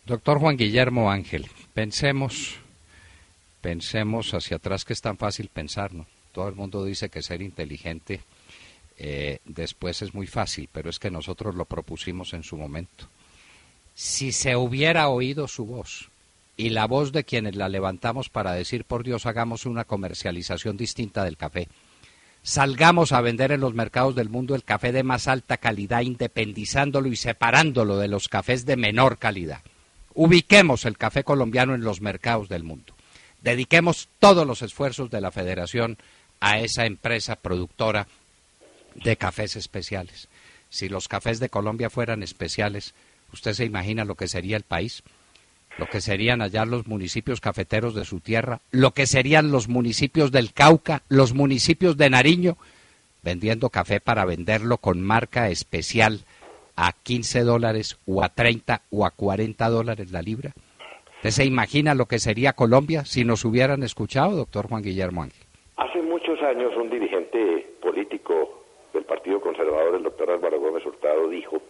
Doctor 0.07 0.39
Juan 0.39 0.57
Guillermo 0.57 1.11
Ángel, 1.11 1.45
pensemos, 1.75 2.59
pensemos 3.61 4.33
hacia 4.33 4.57
atrás 4.57 4.87
que 4.87 4.95
es 4.95 5.03
tan 5.03 5.19
fácil 5.19 5.51
pensar, 5.53 5.93
¿no? 5.93 6.07
Todo 6.33 6.49
el 6.49 6.55
mundo 6.55 6.83
dice 6.83 7.11
que 7.11 7.21
ser 7.21 7.43
inteligente 7.43 8.21
eh, 9.01 9.41
después 9.45 10.03
es 10.03 10.15
muy 10.15 10.29
fácil, 10.29 10.69
pero 10.71 10.91
es 10.91 10.99
que 10.99 11.11
nosotros 11.11 11.55
lo 11.55 11.65
propusimos 11.65 12.35
en 12.35 12.45
su 12.45 12.57
momento 12.57 13.09
si 14.03 14.33
se 14.33 14.57
hubiera 14.57 15.11
oído 15.11 15.47
su 15.47 15.67
voz 15.67 16.09
y 16.57 16.71
la 16.71 16.87
voz 16.87 17.13
de 17.13 17.25
quienes 17.25 17.55
la 17.55 17.69
levantamos 17.69 18.31
para 18.31 18.53
decir, 18.53 18.87
por 18.87 19.05
Dios, 19.05 19.27
hagamos 19.27 19.67
una 19.67 19.85
comercialización 19.85 20.79
distinta 20.79 21.23
del 21.23 21.37
café. 21.37 21.69
Salgamos 22.43 23.13
a 23.13 23.21
vender 23.21 23.53
en 23.53 23.61
los 23.61 23.75
mercados 23.75 24.15
del 24.15 24.31
mundo 24.31 24.55
el 24.55 24.65
café 24.65 24.93
de 24.93 25.03
más 25.03 25.29
alta 25.29 25.59
calidad, 25.59 26.01
independizándolo 26.01 27.09
y 27.09 27.17
separándolo 27.17 27.99
de 27.99 28.09
los 28.09 28.29
cafés 28.29 28.65
de 28.65 28.77
menor 28.77 29.19
calidad. 29.19 29.61
Ubiquemos 30.15 30.87
el 30.87 30.97
café 30.97 31.23
colombiano 31.23 31.75
en 31.75 31.83
los 31.83 32.01
mercados 32.01 32.49
del 32.49 32.65
mundo. 32.65 32.95
Dediquemos 33.43 34.09
todos 34.19 34.47
los 34.47 34.63
esfuerzos 34.63 35.11
de 35.11 35.21
la 35.21 35.31
Federación 35.31 35.99
a 36.41 36.59
esa 36.59 36.87
empresa 36.87 37.37
productora 37.37 38.07
de 38.95 39.17
cafés 39.17 39.57
especiales. 39.57 40.29
Si 40.69 40.89
los 40.89 41.09
cafés 41.09 41.41
de 41.41 41.49
Colombia 41.49 41.91
fueran 41.91 42.23
especiales, 42.23 42.95
¿Usted 43.33 43.53
se 43.53 43.65
imagina 43.65 44.05
lo 44.05 44.15
que 44.15 44.29
sería 44.29 44.57
el 44.57 44.65
país? 44.65 45.03
Lo 45.79 45.87
que 45.87 46.01
serían 46.01 46.43
allá 46.43 46.65
los 46.65 46.87
municipios 46.87 47.41
cafeteros 47.41 47.95
de 47.95 48.05
su 48.05 48.21
tierra, 48.21 48.61
lo 48.71 48.91
que 48.91 49.07
serían 49.07 49.53
los 49.53 49.69
municipios 49.69 50.33
del 50.33 50.53
Cauca, 50.53 51.03
los 51.09 51.33
municipios 51.33 51.97
de 51.97 52.11
Nariño, 52.11 52.57
vendiendo 53.23 53.71
café 53.71 54.01
para 54.01 54.25
venderlo 54.25 54.79
con 54.79 55.01
marca 55.01 55.49
especial 55.49 56.21
a 56.77 56.93
15 56.93 57.41
dólares 57.45 57.99
o 58.07 58.23
a 58.23 58.31
30 58.31 58.83
o 58.91 59.07
a 59.07 59.11
40 59.11 59.69
dólares 59.69 60.11
la 60.11 60.23
libra. 60.23 60.53
¿Usted 61.17 61.31
se 61.31 61.45
imagina 61.45 61.95
lo 61.95 62.07
que 62.07 62.19
sería 62.19 62.55
Colombia 62.55 63.05
si 63.05 63.25
nos 63.25 63.45
hubieran 63.45 63.83
escuchado, 63.83 64.37
doctor 64.37 64.69
Juan 64.69 64.83
Guillermo 64.83 65.23
Ángel? 65.23 65.45
Hace 65.77 66.03
muchos 66.03 66.41
años 66.43 66.73
un 66.77 66.91
dirigente 66.91 67.67
político 67.81 68.60
del 68.93 69.05
Partido 69.05 69.41
Conservador, 69.41 69.95
el 69.95 70.03
doctor 70.03 70.31
Álvaro 70.31 70.61
Gómez 70.61 70.85
Hurtado, 70.85 71.29
dijo 71.29 71.61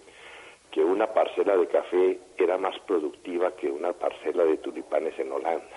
que 0.70 0.82
una 0.82 1.08
parcela 1.08 1.56
de 1.56 1.66
café 1.66 2.18
era 2.38 2.56
más 2.56 2.78
productiva 2.80 3.54
que 3.56 3.70
una 3.70 3.92
parcela 3.92 4.44
de 4.44 4.58
tulipanes 4.58 5.18
en 5.18 5.32
Holanda. 5.32 5.76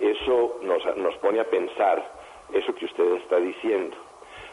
Eso 0.00 0.60
nos, 0.62 0.96
nos 0.96 1.16
pone 1.18 1.40
a 1.40 1.44
pensar 1.44 2.20
eso 2.52 2.74
que 2.74 2.86
usted 2.86 3.04
está 3.16 3.38
diciendo. 3.38 3.96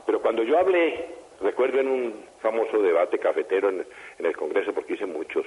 Pero 0.06 0.22
cuando 0.22 0.44
yo 0.44 0.58
hablé, 0.58 1.06
recuerdo 1.42 1.80
en 1.80 1.88
un 1.88 2.26
famoso 2.42 2.80
debate 2.80 3.18
cafetero 3.18 3.70
en, 3.70 3.86
el 4.20 4.38
Congreso, 4.38 4.74
porque 4.74 4.94
hice 4.94 5.06
muchos, 5.06 5.46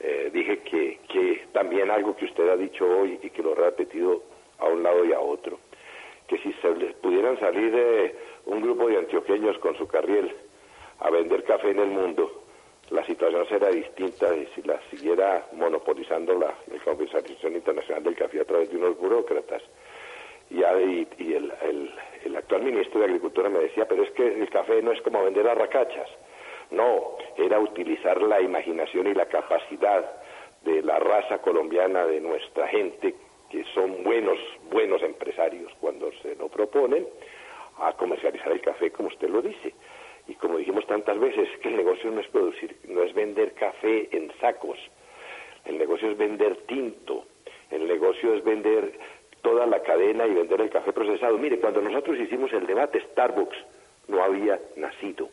eh, 0.00 0.30
dije 0.32 0.58
que, 0.60 1.00
que 1.08 1.46
también 1.52 1.90
algo 1.90 2.16
que 2.16 2.26
usted 2.26 2.48
ha 2.48 2.56
dicho 2.56 2.86
hoy 2.86 3.18
y 3.22 3.30
que 3.30 3.42
lo 3.42 3.52
ha 3.52 3.56
repetido 3.56 4.22
a 4.58 4.66
un 4.66 4.82
lado 4.82 5.04
y 5.04 5.12
a 5.12 5.20
otro, 5.20 5.58
que 6.28 6.38
si 6.38 6.52
se 6.54 6.74
les 6.76 6.94
pudieran 6.96 7.38
salir 7.38 7.72
de 7.72 8.14
un 8.46 8.60
grupo 8.60 8.88
de 8.88 8.98
antioqueños 8.98 9.58
con 9.58 9.76
su 9.76 9.86
carriel 9.86 10.34
a 11.00 11.10
vender 11.10 11.44
café 11.44 11.70
en 11.70 11.80
el 11.80 11.88
mundo, 11.88 12.44
la 12.90 13.04
situación 13.06 13.46
será 13.48 13.70
distinta 13.70 14.28
si 14.54 14.62
la 14.62 14.78
siguiera 14.90 15.46
monopolizando 15.52 16.34
la, 16.34 16.54
la 16.66 17.56
Internacional 17.56 18.02
del 18.02 18.14
Café 18.14 18.40
a 18.40 18.44
través 18.44 18.70
de 18.70 18.76
unos 18.76 18.98
burócratas. 18.98 19.62
y, 20.50 20.62
el, 20.62 21.52
el, 22.24 22.36
actual 22.36 22.62
ministro 22.62 23.00
de 23.00 23.06
Agricultura 23.06 23.48
me 23.48 23.60
decía, 23.60 23.86
pero 23.88 24.02
es 24.02 24.10
que 24.10 24.26
el 24.26 24.50
café 24.50 24.82
no 24.82 24.92
es 24.92 25.00
como 25.02 25.24
vender 25.24 25.48
arracachas. 25.48 26.08
No, 26.70 27.16
era 27.38 27.58
utilizar 27.58 28.20
la 28.20 28.40
imaginación 28.40 29.06
y 29.06 29.14
la 29.14 29.26
capacidad 29.26 30.04
de 30.62 30.82
la 30.82 30.98
raza 30.98 31.38
colombiana, 31.38 32.04
de 32.06 32.20
nuestra 32.20 32.66
gente, 32.68 33.14
que 33.50 33.64
son 33.74 34.02
buenos, 34.02 34.38
buenos 34.70 35.02
empresarios 35.02 35.72
cuando 35.80 36.10
se 36.22 36.34
lo 36.36 36.48
proponen, 36.48 37.06
a 37.78 37.92
comercializar 37.94 38.52
el 38.52 38.60
café 38.60 38.90
como 38.90 39.08
usted 39.08 39.28
lo 39.28 39.42
dice. 39.42 39.74
Y 40.26 40.34
como 40.34 40.58
dijimos 40.58 40.86
tantas 40.86 41.18
veces, 41.18 41.48
que 41.60 41.68
el 41.68 41.76
negocio 41.76 42.10
no 42.10 42.20
es 42.20 42.28
producir, 42.28 42.76
no 42.88 43.02
es 43.02 43.12
vender 43.14 43.52
café 43.52 44.08
en 44.16 44.32
sacos, 44.40 44.78
el 45.64 45.78
negocio 45.78 46.10
es 46.10 46.16
vender 46.16 46.56
tinto, 46.66 47.26
el 47.70 47.86
negocio 47.86 48.34
es 48.34 48.44
vender 48.44 48.98
toda 49.42 49.66
la 49.66 49.82
cadena 49.82 50.26
y 50.26 50.34
vender 50.34 50.60
el 50.60 50.70
café 50.70 50.92
procesado. 50.92 51.36
Mire, 51.36 51.58
cuando 51.58 51.82
nosotros 51.82 52.18
hicimos 52.18 52.52
el 52.52 52.66
debate, 52.66 53.00
Starbucks 53.12 53.56
no 54.08 54.22
había 54.22 54.58
nacido. 54.76 55.28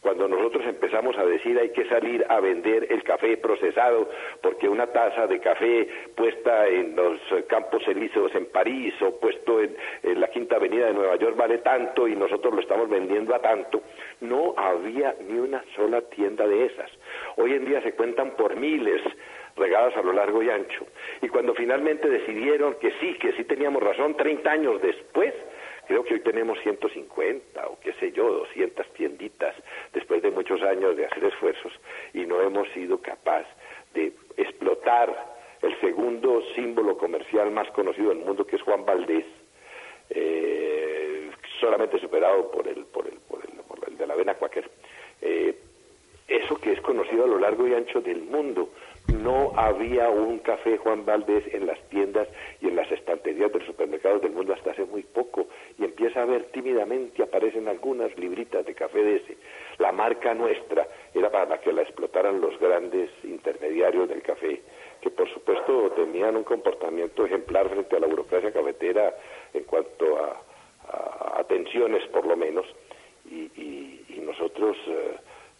Cuando 0.00 0.26
nosotros 0.28 0.64
empezamos 0.66 1.16
a 1.18 1.26
decir 1.26 1.58
hay 1.58 1.70
que 1.70 1.84
salir 1.86 2.24
a 2.28 2.40
vender 2.40 2.86
el 2.90 3.02
café 3.02 3.36
procesado 3.36 4.08
porque 4.40 4.68
una 4.68 4.86
taza 4.86 5.26
de 5.26 5.38
café 5.40 5.88
puesta 6.16 6.66
en 6.68 6.96
los 6.96 7.20
campos 7.48 7.86
elíseos 7.86 8.34
en 8.34 8.46
París 8.46 8.94
o 9.02 9.18
puesto 9.20 9.60
en, 9.60 9.76
la 10.18 10.28
Quinta 10.28 10.56
Avenida 10.56 10.86
de 10.86 10.94
Nueva 10.94 11.16
York 11.16 11.36
vale 11.36 11.58
tanto 11.58 12.08
y 12.08 12.16
nosotros 12.16 12.54
lo 12.54 12.60
estamos 12.60 12.88
vendiendo 12.88 13.34
a 13.34 13.40
tanto, 13.40 13.82
no 14.20 14.54
había 14.56 15.14
ni 15.28 15.38
una 15.38 15.62
sola 15.76 16.00
tienda 16.02 16.46
de 16.46 16.66
esas. 16.66 16.90
Hoy 17.36 17.52
en 17.52 17.66
día 17.66 17.82
se 17.82 17.92
cuentan 17.92 18.30
por 18.36 18.56
miles 18.56 19.02
regadas 19.56 19.96
a 19.96 20.02
lo 20.02 20.12
largo 20.12 20.42
y 20.42 20.50
ancho. 20.50 20.86
Y 21.22 21.28
cuando 21.28 21.54
finalmente 21.54 22.08
decidieron 22.08 22.74
que 22.74 22.92
sí, 23.00 23.14
que 23.20 23.32
sí 23.32 23.44
teníamos 23.44 23.82
razón, 23.82 24.16
30 24.16 24.50
años 24.50 24.82
después, 24.82 25.34
Creo 25.90 26.04
que 26.04 26.14
hoy 26.14 26.20
tenemos 26.20 26.56
150 26.60 27.66
o 27.66 27.80
qué 27.80 27.92
sé 27.94 28.12
yo, 28.12 28.32
200 28.32 28.92
tienditas 28.92 29.56
después 29.92 30.22
de 30.22 30.30
muchos 30.30 30.62
años 30.62 30.96
de 30.96 31.04
hacer 31.04 31.24
esfuerzos 31.24 31.72
y 32.14 32.26
no 32.26 32.40
hemos 32.42 32.68
sido 32.68 33.02
capaz 33.02 33.44
de 33.92 34.12
explotar 34.36 35.12
el 35.60 35.80
segundo 35.80 36.44
símbolo 36.54 36.96
comercial 36.96 37.50
más 37.50 37.68
conocido 37.72 38.10
del 38.10 38.18
mundo 38.18 38.46
que 38.46 38.54
es 38.54 38.62
Juan 38.62 38.86
Valdés, 38.86 39.24
eh, 40.10 41.28
solamente 41.58 41.98
superado 41.98 42.52
por 42.52 42.68
el, 42.68 42.84
por 42.84 43.08
el, 43.08 43.18
por 43.18 43.40
el, 43.88 43.96
de 43.98 44.06
la 44.06 44.14
Vena 44.14 44.34
Quaker. 44.34 44.70
Eh, 45.20 45.56
eso 46.28 46.54
que 46.58 46.70
es 46.70 46.80
conocido 46.82 47.24
a 47.24 47.26
lo 47.26 47.40
largo 47.40 47.66
y 47.66 47.74
ancho 47.74 48.00
del 48.00 48.22
mundo 48.22 48.68
no 49.12 49.52
había 49.56 50.08
un 50.08 50.38
café 50.38 50.76
Juan 50.78 51.04
Valdés 51.04 51.44
en 51.52 51.66
las 51.66 51.80
tiendas 51.88 52.28
y 52.60 52.68
en 52.68 52.76
las 52.76 52.90
estanterías 52.90 53.52
de 53.52 53.58
los 53.58 53.66
supermercados 53.66 54.22
del 54.22 54.32
mundo 54.32 54.52
hasta 54.52 54.70
hace 54.72 54.84
muy 54.84 55.02
poco 55.02 55.46
y 55.78 55.84
empieza 55.84 56.22
a 56.22 56.26
ver 56.26 56.44
tímidamente 56.52 57.22
aparecen 57.22 57.68
algunas 57.68 58.16
libritas 58.18 58.64
de 58.64 58.74
café 58.74 59.02
de 59.02 59.16
ese. 59.16 59.36
La 59.78 59.92
marca 59.92 60.34
nuestra 60.34 60.86
era 61.14 61.30
para 61.30 61.58
que 61.58 61.72
la 61.72 61.82
explotaran 61.82 62.40
los 62.40 62.58
grandes 62.58 63.10
intermediarios 63.24 64.08
del 64.08 64.22
café, 64.22 64.60
que 65.00 65.10
por 65.10 65.28
supuesto 65.32 65.90
tenían 65.92 66.36
un 66.36 66.44
comportamiento 66.44 67.24
ejemplar 67.24 67.68
frente 67.68 67.96
a 67.96 68.00
la 68.00 68.06
burocracia 68.06 68.52
cafetera 68.52 69.14
en 69.54 69.64
cuanto 69.64 70.18
a, 70.18 70.42
atenciones 71.38 72.04
por 72.08 72.26
lo 72.26 72.36
menos 72.36 72.66
y, 73.30 73.48
nosotros 74.20 74.76
eh, 74.86 75.16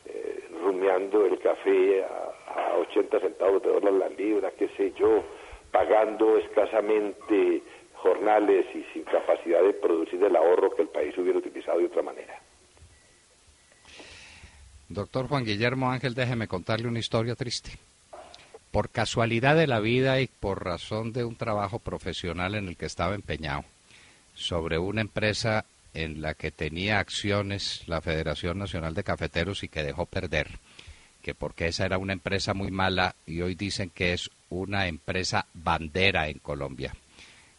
eh, 0.07 0.45
rumiando 0.62 1.26
el 1.26 1.38
café 1.40 2.04
a 2.04 2.29
a 2.57 2.76
80 2.78 3.21
centavos 3.21 3.62
de 3.62 3.69
dólar 3.69 3.92
la 3.92 4.09
libra, 4.09 4.50
qué 4.59 4.69
sé 4.76 4.92
yo, 4.99 5.25
pagando 5.71 6.38
escasamente 6.38 7.62
jornales 7.95 8.66
y 8.75 8.83
sin 8.92 9.04
capacidad 9.04 9.62
de 9.62 9.75
producir 9.75 10.23
el 10.23 10.35
ahorro 10.35 10.75
que 10.75 10.83
el 10.83 10.88
país 10.88 11.16
hubiera 11.19 11.38
utilizado 11.38 11.78
de 11.78 11.87
otra 11.87 12.02
manera. 12.02 12.40
Doctor 14.88 15.28
Juan 15.28 15.45
Guillermo 15.45 15.90
Ángel, 15.90 16.14
déjeme 16.14 16.49
contarle 16.49 16.88
una 16.88 16.99
historia 16.99 17.37
triste. 17.37 17.71
Por 18.73 18.90
casualidad 18.90 19.57
de 19.57 19.66
la 19.66 19.80
vida 19.80 20.21
y 20.21 20.26
por 20.26 20.64
razón 20.64 21.12
de 21.12 21.25
un 21.25 21.37
trabajo 21.37 21.78
profesional 21.78 22.54
en 22.54 22.69
el 22.69 22.76
que 22.76 22.87
estaba 22.87 23.14
empeñado, 23.14 23.64
sobre 24.35 24.78
una 24.78 25.00
empresa 25.00 25.64
en 25.95 26.23
la 26.23 26.35
que 26.35 26.50
tenía 26.50 26.99
acciones 26.99 27.87
la 27.88 28.00
Federación 28.00 28.59
Nacional 28.59 28.95
de 28.95 29.04
Cafeteros 29.04 29.62
y 29.64 29.69
que 29.69 29.83
dejó 29.83 30.07
perder 30.07 30.49
que 31.23 31.35
porque 31.35 31.69
esa 31.69 31.85
era 31.85 31.99
una 31.99 32.12
empresa 32.12 32.55
muy 32.55 32.71
mala 32.71 33.15
y 33.27 33.41
hoy 33.41 33.55
dicen 33.55 33.91
que 33.91 34.12
es 34.12 34.31
una 34.49 34.87
empresa 34.87 35.47
bandera 35.55 36.29
en 36.29 36.39
Colombia. 36.39 36.95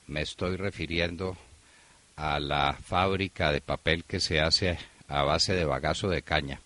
Me 0.08 0.22
estoy 0.22 0.58
refiriendo 0.58 1.38
a 2.16 2.40
la 2.40 2.74
fábrica 2.74 3.52
de 3.52 3.62
papel 3.62 4.04
que 4.04 4.20
se 4.20 4.40
hace 4.40 4.78
a 5.08 5.24
base 5.24 5.54
de 5.54 5.66
bagazo 5.66 6.10
de 6.10 6.22
caña. 6.22 6.60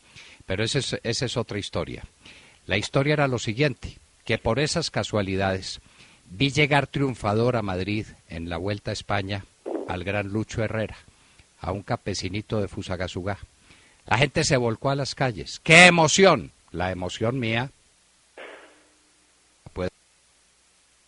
Pero 0.45 0.63
esa 0.63 0.79
es, 0.79 0.99
esa 1.03 1.25
es 1.25 1.37
otra 1.37 1.59
historia. 1.59 2.03
La 2.65 2.77
historia 2.77 3.13
era 3.13 3.27
lo 3.27 3.39
siguiente, 3.39 3.97
que 4.23 4.37
por 4.37 4.59
esas 4.59 4.91
casualidades 4.91 5.79
vi 6.29 6.49
llegar 6.49 6.87
triunfador 6.87 7.55
a 7.55 7.61
Madrid 7.61 8.07
en 8.29 8.49
la 8.49 8.57
Vuelta 8.57 8.91
a 8.91 8.93
España 8.93 9.45
al 9.87 10.03
gran 10.03 10.29
Lucho 10.29 10.63
Herrera, 10.63 10.97
a 11.59 11.71
un 11.71 11.83
campesinito 11.83 12.59
de 12.59 12.67
Fusagasugá. 12.67 13.37
La 14.07 14.17
gente 14.17 14.43
se 14.43 14.57
volcó 14.57 14.89
a 14.89 14.95
las 14.95 15.15
calles. 15.15 15.59
¡Qué 15.63 15.85
emoción! 15.85 16.51
La 16.75 16.91
emoción 16.91 17.39
mía 17.39 17.71
pues 19.73 19.89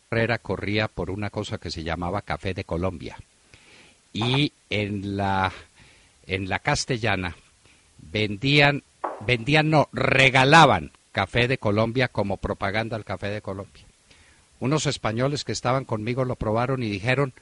Herrera 0.09 0.39
corría 0.39 0.88
por 0.88 1.12
una 1.12 1.29
cosa 1.29 1.57
que 1.57 1.71
se 1.71 1.83
llamaba 1.83 2.21
Café 2.21 2.53
de 2.53 2.63
Colombia 2.63 3.17
y 4.13 4.53
en 4.69 5.17
la 5.17 5.51
en 6.25 6.50
la 6.50 6.59
castellana 6.59 7.36
vendían 7.97 8.83
vendían 9.25 9.69
no 9.69 9.89
regalaban 9.91 10.91
Café 11.12 11.47
de 11.47 11.57
Colombia 11.57 12.07
como 12.07 12.38
propaganda 12.38 12.95
al 12.95 13.03
Café 13.03 13.29
de 13.29 13.41
Colombia. 13.41 13.83
Unos 14.59 14.86
españoles 14.86 15.43
que 15.43 15.51
estaban 15.51 15.83
conmigo 15.83 16.25
lo 16.25 16.36
probaron 16.36 16.83
y 16.83 16.89
dijeron, 16.89 17.33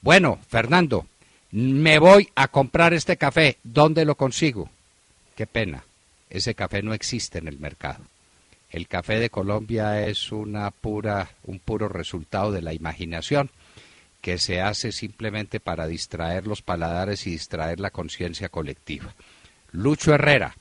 bueno, 0.00 0.38
Fernando, 0.48 1.06
me 1.50 1.98
voy 1.98 2.30
a 2.34 2.48
comprar 2.48 2.94
este 2.94 3.18
café, 3.18 3.58
¿dónde 3.62 4.06
lo 4.06 4.14
consigo? 4.14 4.70
Qué 5.36 5.46
pena 5.46 5.84
ese 6.30 6.54
café 6.54 6.82
no 6.82 6.94
existe 6.94 7.38
en 7.38 7.48
el 7.48 7.58
mercado. 7.58 8.04
El 8.70 8.86
café 8.86 9.18
de 9.18 9.30
Colombia 9.30 10.06
es 10.06 10.30
una 10.30 10.70
pura, 10.70 11.28
un 11.44 11.58
puro 11.58 11.88
resultado 11.88 12.52
de 12.52 12.62
la 12.62 12.72
imaginación 12.72 13.50
que 14.22 14.38
se 14.38 14.60
hace 14.60 14.92
simplemente 14.92 15.60
para 15.60 15.86
distraer 15.86 16.46
los 16.46 16.62
paladares 16.62 17.26
y 17.26 17.30
distraer 17.30 17.80
la 17.80 17.90
conciencia 17.90 18.48
colectiva. 18.48 19.14
Lucho 19.72 20.14
Herrera 20.14 20.54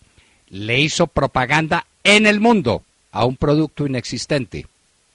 le 0.49 0.79
hizo 0.79 1.07
propaganda 1.07 1.85
en 2.03 2.25
el 2.25 2.39
mundo 2.39 2.81
a 3.11 3.25
un 3.25 3.37
producto 3.37 3.85
inexistente. 3.85 4.65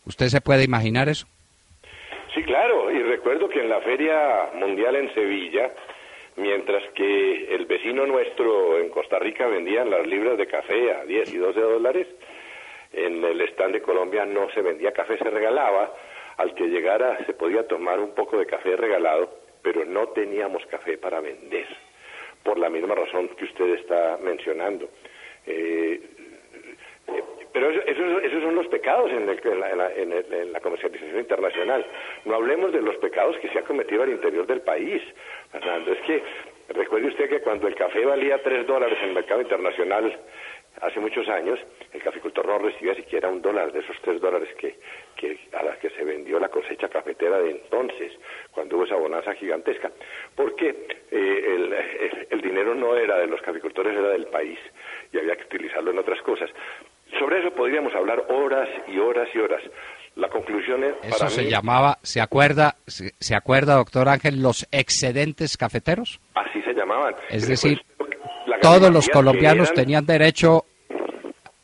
¿Usted 0.07 0.29
se 0.29 0.41
puede 0.41 0.65
imaginar 0.65 1.09
eso? 1.09 1.27
Sí, 2.35 2.43
claro, 2.43 2.91
y 2.91 3.03
recuerdo 3.03 3.49
que 3.49 3.61
en 3.61 3.69
la 3.69 3.81
Feria 3.81 4.51
Mundial 4.55 4.97
en 4.97 5.15
Sevilla, 5.15 5.73
mientras 6.37 6.83
que 6.95 7.55
el 7.55 7.67
vecino 7.67 8.07
nuestro 8.07 8.79
en 8.79 8.89
Costa 8.91 9.19
Rica 9.19 9.47
vendían 9.47 9.91
las 9.91 10.07
libras 10.07 10.37
de 10.39 10.47
café 10.47 10.93
a 10.93 11.05
10 11.05 11.35
y 11.35 11.39
12 11.39 11.61
dólares, 11.61 12.07
en 12.93 13.25
el 13.25 13.41
stand 13.43 13.75
de 13.75 13.83
Colombia 13.83 14.25
no 14.25 14.51
se 14.51 14.63
vendía 14.63 14.93
café, 14.93 15.19
se 15.19 15.31
regalaba, 15.31 15.93
al 16.37 16.55
que 16.55 16.67
llegara 16.69 17.25
se 17.27 17.35
podía 17.35 17.67
tomar 17.67 18.01
un 18.01 18.15
poco 18.15 18.39
de 18.39 18.47
café 18.47 18.77
regalado, 18.77 19.31
pero 19.63 19.85
no 19.85 20.09
teníamos 20.09 20.65
café 20.67 20.99
para 20.99 21.21
vender, 21.21 21.67
por 22.43 22.59
la 22.59 22.69
misma 22.69 22.95
razón 22.95 23.29
que 23.29 23.45
usted 23.45 23.75
está 23.75 24.19
mencionando. 24.23 24.89
Eh, 25.47 26.01
pero 27.55 27.71
esos 27.71 28.43
son 28.43 28.57
los 28.57 28.67
pecados 28.67 29.13
en, 29.13 29.27
la, 30.53 30.61
comercialización 30.61 31.21
internacional. 31.21 31.87
No 32.25 32.35
hablemos 32.35 32.73
de 32.73 32.83
los 32.83 32.97
pecados 32.97 33.39
que 33.39 33.49
se 33.49 33.59
han 33.59 33.65
cometido 33.65 34.03
al 34.03 34.11
interior 34.11 34.45
del 34.45 34.61
país, 34.63 35.01
Fernando. 35.53 35.93
Es 35.93 36.01
que 36.01 36.21
recuerde 36.71 37.07
usted 37.07 37.29
que 37.29 37.43
cuando 37.43 37.69
el 37.69 37.77
café 37.77 38.05
valía 38.05 38.43
tres 38.43 38.67
dólares 38.67 38.99
en 39.03 39.11
el 39.11 39.15
mercado 39.15 39.41
internacional 39.41 40.19
hace 40.81 40.99
muchos 40.99 41.29
años, 41.29 41.61
el 41.93 42.03
caficultor 42.03 42.45
no 42.45 42.59
recibía 42.59 42.97
siquiera 42.97 43.29
un 43.29 43.41
dólar 43.41 43.71
de 43.71 43.79
esos 43.79 43.97
tres 44.03 44.21
dólares 44.21 44.49
que, 44.59 44.77
a 45.53 45.63
las 45.63 45.79
que 45.79 45.91
se 45.91 46.03
vendió 46.03 46.41
la 46.41 46.49
cosecha 46.49 46.89
cafetera 46.89 47.39
de 47.39 47.53
entonces, 47.53 48.13
cuando 48.51 48.77
hubo 48.77 48.85
esa 48.85 48.97
bonanza 48.97 49.33
gigantesca. 49.35 49.93
Porque 50.35 50.89
eh, 51.13 52.27
el 52.31 52.41
dinero 52.41 52.75
no 52.75 52.97
era 52.97 53.19
de 53.19 53.29
los 53.29 53.41
caficultores, 53.43 53.97
era 53.97 54.09
del 54.09 54.27
país 54.27 54.59
y 55.13 55.19
había 55.19 55.37
que 55.37 55.45
utilizarlo 55.45 55.93
en 55.93 55.99
otras 56.01 56.21
cosas. 56.23 56.51
Sobre 57.19 57.41
eso 57.41 57.51
podríamos 57.55 57.95
hablar 57.95 58.25
horas 58.29 58.69
y 58.89 58.99
horas 58.99 59.29
y 59.35 59.39
horas. 59.39 59.61
La 60.17 60.29
conclusión 60.29 60.85
es... 60.85 60.95
Eso 61.03 61.29
se 61.29 61.51
llamaba, 61.51 61.99
¿se 62.03 62.21
acuerda, 62.21 62.77
se, 62.87 63.35
acuerda, 63.35 63.75
doctor 63.75 64.09
Ángel, 64.09 64.41
los 64.41 64.67
excedentes 64.71 65.57
cafeteros? 65.57 66.21
Así 66.35 66.63
se 66.63 66.73
llamaban. 66.73 67.15
Es 67.31 67.49
decir, 67.49 67.83
todos 68.63 68.93
los 68.93 69.09
colombianos 69.09 69.73
tenían 69.73 70.07
derecho 70.07 70.65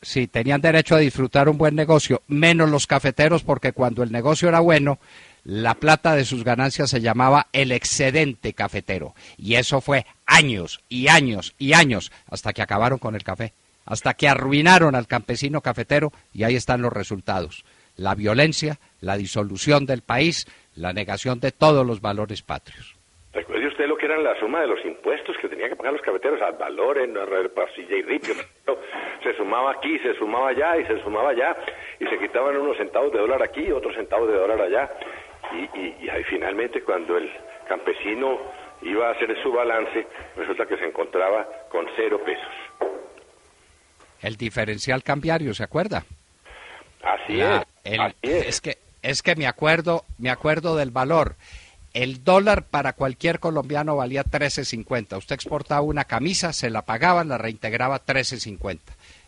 sí, 0.01 0.27
tenían 0.27 0.61
derecho 0.61 0.95
a 0.95 0.99
disfrutar 0.99 1.47
un 1.47 1.57
buen 1.57 1.75
negocio, 1.75 2.23
menos 2.27 2.69
los 2.69 2.87
cafeteros, 2.87 3.43
porque 3.43 3.73
cuando 3.73 4.03
el 4.03 4.11
negocio 4.11 4.49
era 4.49 4.59
bueno, 4.59 4.99
la 5.43 5.75
plata 5.75 6.15
de 6.15 6.25
sus 6.25 6.43
ganancias 6.43 6.89
se 6.89 7.01
llamaba 7.01 7.47
el 7.53 7.71
excedente 7.71 8.53
cafetero. 8.53 9.13
Y 9.37 9.55
eso 9.55 9.81
fue 9.81 10.05
años 10.25 10.83
y 10.89 11.07
años 11.07 11.55
y 11.57 11.73
años 11.73 12.11
hasta 12.27 12.53
que 12.53 12.61
acabaron 12.61 12.99
con 12.99 13.15
el 13.15 13.23
café, 13.23 13.53
hasta 13.91 14.13
que 14.13 14.29
arruinaron 14.29 14.95
al 14.95 15.05
campesino 15.05 15.59
cafetero 15.59 16.11
y 16.31 16.45
ahí 16.45 16.55
están 16.55 16.81
los 16.81 16.93
resultados. 16.93 17.65
La 17.97 18.15
violencia, 18.15 18.77
la 19.01 19.17
disolución 19.17 19.85
del 19.85 20.01
país, 20.01 20.47
la 20.75 20.93
negación 20.93 21.41
de 21.41 21.51
todos 21.51 21.85
los 21.85 21.99
valores 21.99 22.41
patrios. 22.41 22.95
Recuerde 23.33 23.67
usted 23.67 23.87
lo 23.87 23.97
que 23.97 24.05
eran 24.05 24.23
la 24.23 24.39
suma 24.39 24.61
de 24.61 24.67
los 24.67 24.83
impuestos 24.85 25.35
que 25.41 25.49
tenían 25.49 25.69
que 25.69 25.75
pagar 25.75 25.91
los 25.91 26.01
cafeteros 26.01 26.41
al 26.41 26.53
valor 26.53 26.99
en 26.99 27.13
Pasilla 27.53 27.97
y 27.97 28.01
Ripio. 28.03 28.33
Se 29.23 29.35
sumaba 29.35 29.71
aquí, 29.71 29.99
se 29.99 30.13
sumaba 30.15 30.49
allá 30.49 30.77
y 30.77 30.85
se 30.85 31.03
sumaba 31.03 31.31
allá 31.31 31.55
y 31.99 32.05
se 32.07 32.17
quitaban 32.17 32.55
unos 32.55 32.77
centavos 32.77 33.11
de 33.11 33.19
dólar 33.19 33.43
aquí, 33.43 33.73
otros 33.73 33.93
centavos 33.95 34.29
de 34.29 34.37
dólar 34.37 34.61
allá. 34.61 34.89
Y, 35.53 36.07
ahí 36.07 36.23
finalmente 36.29 36.81
cuando 36.81 37.17
el 37.17 37.29
campesino 37.67 38.39
iba 38.83 39.09
a 39.09 39.11
hacer 39.11 39.37
su 39.43 39.51
balance, 39.51 40.07
resulta 40.37 40.65
que 40.65 40.77
se 40.77 40.85
encontraba 40.85 41.45
con 41.69 41.85
cero 41.97 42.21
pesos. 42.23 42.70
El 44.21 44.37
diferencial 44.37 45.03
cambiario, 45.03 45.53
¿se 45.53 45.63
acuerda? 45.63 46.05
Así, 47.03 47.41
es, 47.41 47.63
es. 48.21 48.47
Es 48.47 48.61
que 48.61 48.77
es 49.01 49.23
que 49.23 49.35
me 49.35 49.47
acuerdo, 49.47 50.05
me 50.17 50.29
acuerdo 50.29 50.75
del 50.75 50.91
valor. 50.91 51.35
El 51.93 52.23
dólar 52.23 52.63
para 52.63 52.93
cualquier 52.93 53.39
colombiano 53.39 53.95
valía 53.95 54.23
13.50. 54.23 55.17
Usted 55.17 55.35
exportaba 55.35 55.81
una 55.81 56.05
camisa, 56.05 56.53
se 56.53 56.69
la 56.69 56.83
pagaban, 56.83 57.27
la 57.27 57.37
reintegraba 57.37 58.05
13.50. 58.05 58.79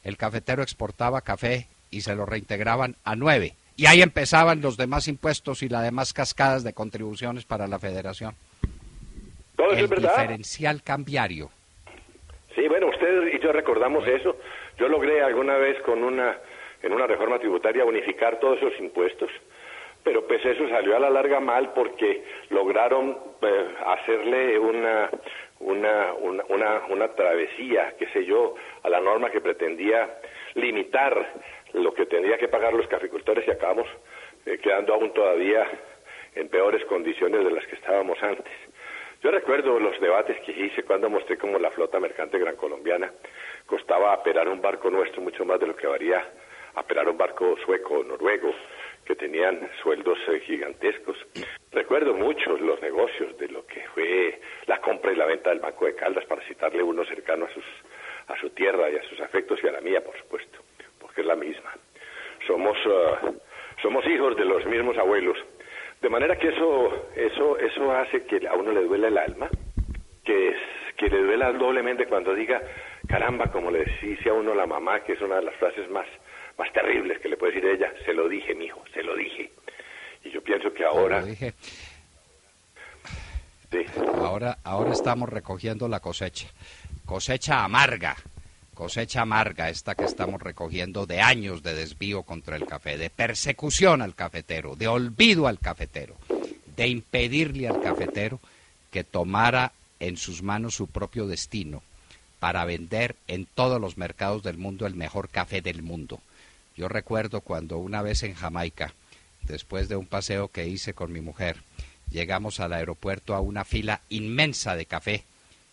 El 0.03 0.17
cafetero 0.17 0.63
exportaba 0.63 1.21
café 1.21 1.67
y 1.91 2.01
se 2.01 2.15
lo 2.15 2.25
reintegraban 2.25 2.95
a 3.03 3.15
9. 3.15 3.53
Y 3.75 3.87
ahí 3.87 4.01
empezaban 4.01 4.61
los 4.61 4.77
demás 4.77 5.07
impuestos 5.07 5.63
y 5.63 5.69
las 5.69 5.83
demás 5.83 6.13
cascadas 6.13 6.63
de 6.63 6.73
contribuciones 6.73 7.43
para 7.43 7.67
la 7.67 7.79
federación. 7.79 8.35
Todo 9.57 9.71
el 9.71 9.79
es 9.83 9.89
verdad. 9.89 10.11
diferencial 10.15 10.83
cambiario. 10.83 11.49
Sí, 12.55 12.67
bueno, 12.67 12.87
usted 12.87 13.33
y 13.33 13.43
yo 13.43 13.51
recordamos 13.51 14.07
eso. 14.07 14.37
Yo 14.77 14.87
logré 14.87 15.21
alguna 15.21 15.57
vez 15.57 15.79
con 15.81 16.03
una 16.03 16.37
en 16.81 16.91
una 16.91 17.07
reforma 17.07 17.39
tributaria 17.39 17.85
unificar 17.85 18.39
todos 18.39 18.57
esos 18.57 18.77
impuestos 18.79 19.29
pero 20.03 20.27
pues 20.27 20.43
eso 20.45 20.67
salió 20.69 20.95
a 20.95 20.99
la 20.99 21.09
larga 21.09 21.39
mal 21.39 21.71
porque 21.73 22.23
lograron 22.49 23.17
eh, 23.41 23.67
hacerle 23.85 24.59
una, 24.59 25.09
una, 25.59 26.13
una, 26.13 26.81
una, 26.89 27.07
travesía, 27.09 27.93
qué 27.97 28.07
sé 28.07 28.25
yo, 28.25 28.55
a 28.83 28.89
la 28.89 28.99
norma 28.99 29.29
que 29.29 29.41
pretendía 29.41 30.19
limitar 30.55 31.33
lo 31.73 31.93
que 31.93 32.05
tendría 32.05 32.37
que 32.37 32.49
pagar 32.49 32.73
los 32.73 32.87
caficultores 32.87 33.47
y 33.47 33.51
acabamos 33.51 33.87
eh, 34.45 34.59
quedando 34.61 34.93
aún 34.93 35.13
todavía 35.13 35.65
en 36.35 36.49
peores 36.49 36.83
condiciones 36.85 37.43
de 37.43 37.51
las 37.51 37.65
que 37.65 37.75
estábamos 37.75 38.21
antes. 38.21 38.53
Yo 39.21 39.31
recuerdo 39.31 39.79
los 39.79 39.97
debates 40.01 40.37
que 40.41 40.51
hice 40.51 40.83
cuando 40.83 41.09
mostré 41.09 41.37
cómo 41.37 41.57
la 41.57 41.71
flota 41.71 41.97
mercante 41.97 42.37
gran 42.37 42.57
colombiana 42.57 43.09
costaba 43.65 44.13
aperar 44.13 44.47
un 44.47 44.61
barco 44.61 44.89
nuestro 44.89 45.21
mucho 45.21 45.45
más 45.45 45.59
de 45.59 45.67
lo 45.67 45.75
que 45.75 45.87
varía 45.87 46.25
aperar 46.75 47.07
un 47.07 47.17
barco 47.17 47.55
sueco 47.65 47.99
o 47.99 48.03
noruego 48.03 48.53
que 49.05 49.15
tenían 49.15 49.69
sueldos 49.81 50.17
eh, 50.27 50.39
gigantescos. 50.41 51.17
Recuerdo 51.71 52.13
mucho 52.13 52.57
los 52.57 52.81
negocios 52.81 53.37
de 53.37 53.49
lo 53.49 53.65
que 53.65 53.81
fue 53.93 54.39
la 54.65 54.79
compra 54.79 55.11
y 55.11 55.15
la 55.15 55.25
venta 55.25 55.49
del 55.49 55.59
Banco 55.59 55.85
de 55.85 55.95
Caldas, 55.95 56.25
para 56.25 56.41
citarle 56.43 56.81
uno 56.81 57.03
cercano 57.05 57.45
a, 57.45 57.53
sus, 57.53 57.65
a 58.27 58.39
su 58.39 58.49
tierra 58.51 58.89
y 58.89 58.95
a 58.95 59.03
sus 59.03 59.19
afectos 59.19 59.59
y 59.63 59.67
a 59.67 59.71
la 59.71 59.81
mía, 59.81 60.01
por 60.01 60.17
supuesto, 60.17 60.59
porque 60.99 61.21
es 61.21 61.27
la 61.27 61.35
misma. 61.35 61.73
Somos, 62.47 62.77
eh, 62.85 63.31
somos 63.81 64.05
hijos 64.07 64.35
de 64.37 64.45
los 64.45 64.65
mismos 64.65 64.97
abuelos. 64.97 65.37
De 66.01 66.09
manera 66.09 66.37
que 66.37 66.49
eso, 66.49 67.09
eso, 67.15 67.57
eso 67.57 67.91
hace 67.91 68.25
que 68.25 68.47
a 68.47 68.53
uno 68.53 68.71
le 68.71 68.83
duela 68.83 69.07
el 69.07 69.17
alma, 69.17 69.49
que, 70.23 70.55
que 70.97 71.09
le 71.09 71.23
duela 71.23 71.51
doblemente 71.53 72.05
cuando 72.05 72.33
diga, 72.33 72.61
caramba, 73.13 73.45
como 73.51 73.69
le 73.69 73.85
decía 73.85 74.31
a 74.31 74.33
uno 74.33 74.55
la 74.55 74.65
mamá, 74.65 75.03
que 75.03 75.13
es 75.13 75.21
una 75.21 75.35
de 75.35 75.43
las 75.43 75.55
frases 75.57 75.87
más 75.91 76.07
más 76.57 76.73
terribles 76.73 77.19
que 77.19 77.29
le 77.29 77.37
puede 77.37 77.53
decir 77.53 77.69
ella, 77.69 77.93
se 78.03 78.11
lo 78.11 78.27
dije, 78.27 78.55
mi 78.55 78.65
hijo, 78.65 78.81
se 78.91 79.03
lo 79.03 79.15
dije. 79.15 79.51
Y 80.23 80.31
yo 80.31 80.41
pienso 80.41 80.73
que 80.73 80.83
ahora... 80.83 81.21
dije. 81.21 81.53
Ahora, 84.15 84.57
ahora 84.63 84.93
estamos 84.93 85.29
recogiendo 85.29 85.87
la 85.87 85.99
cosecha. 85.99 86.47
Cosecha 87.05 87.63
amarga, 87.63 88.15
cosecha 88.73 89.21
amarga 89.21 89.69
esta 89.69 89.93
que 89.93 90.05
estamos 90.05 90.41
recogiendo 90.41 91.05
de 91.05 91.21
años 91.21 91.61
de 91.61 91.75
desvío 91.75 92.23
contra 92.23 92.55
el 92.55 92.65
café, 92.65 92.97
de 92.97 93.11
persecución 93.11 94.01
al 94.01 94.15
cafetero, 94.15 94.75
de 94.75 94.87
olvido 94.87 95.47
al 95.47 95.59
cafetero, 95.59 96.15
de 96.75 96.87
impedirle 96.87 97.67
al 97.67 97.79
cafetero 97.79 98.39
que 98.91 99.03
tomara 99.03 99.71
en 99.99 100.17
sus 100.17 100.41
manos 100.41 100.73
su 100.75 100.87
propio 100.87 101.27
destino 101.27 101.83
para 102.43 102.65
vender 102.65 103.15
en 103.29 103.45
todos 103.45 103.79
los 103.79 103.97
mercados 103.97 104.43
del 104.43 104.57
mundo 104.57 104.85
el 104.85 104.95
mejor 104.95 105.29
café 105.29 105.61
del 105.61 105.81
mundo. 105.81 106.19
Yo 106.75 106.89
recuerdo 106.89 107.39
cuando 107.39 107.77
una 107.77 108.01
vez 108.01 108.21
en 108.23 108.33
Jamaica, 108.33 108.93
después 109.43 109.87
de 109.87 109.95
un 109.95 110.07
paseo 110.07 110.49
que 110.49 110.67
hice 110.67 110.93
con 110.93 111.13
mi 111.13 111.21
mujer, 111.21 111.63
llegamos 112.11 112.59
al 112.59 112.73
aeropuerto 112.73 113.33
a 113.33 113.39
una 113.39 113.63
fila 113.63 114.01
inmensa 114.09 114.75
de 114.75 114.85
café. 114.85 115.23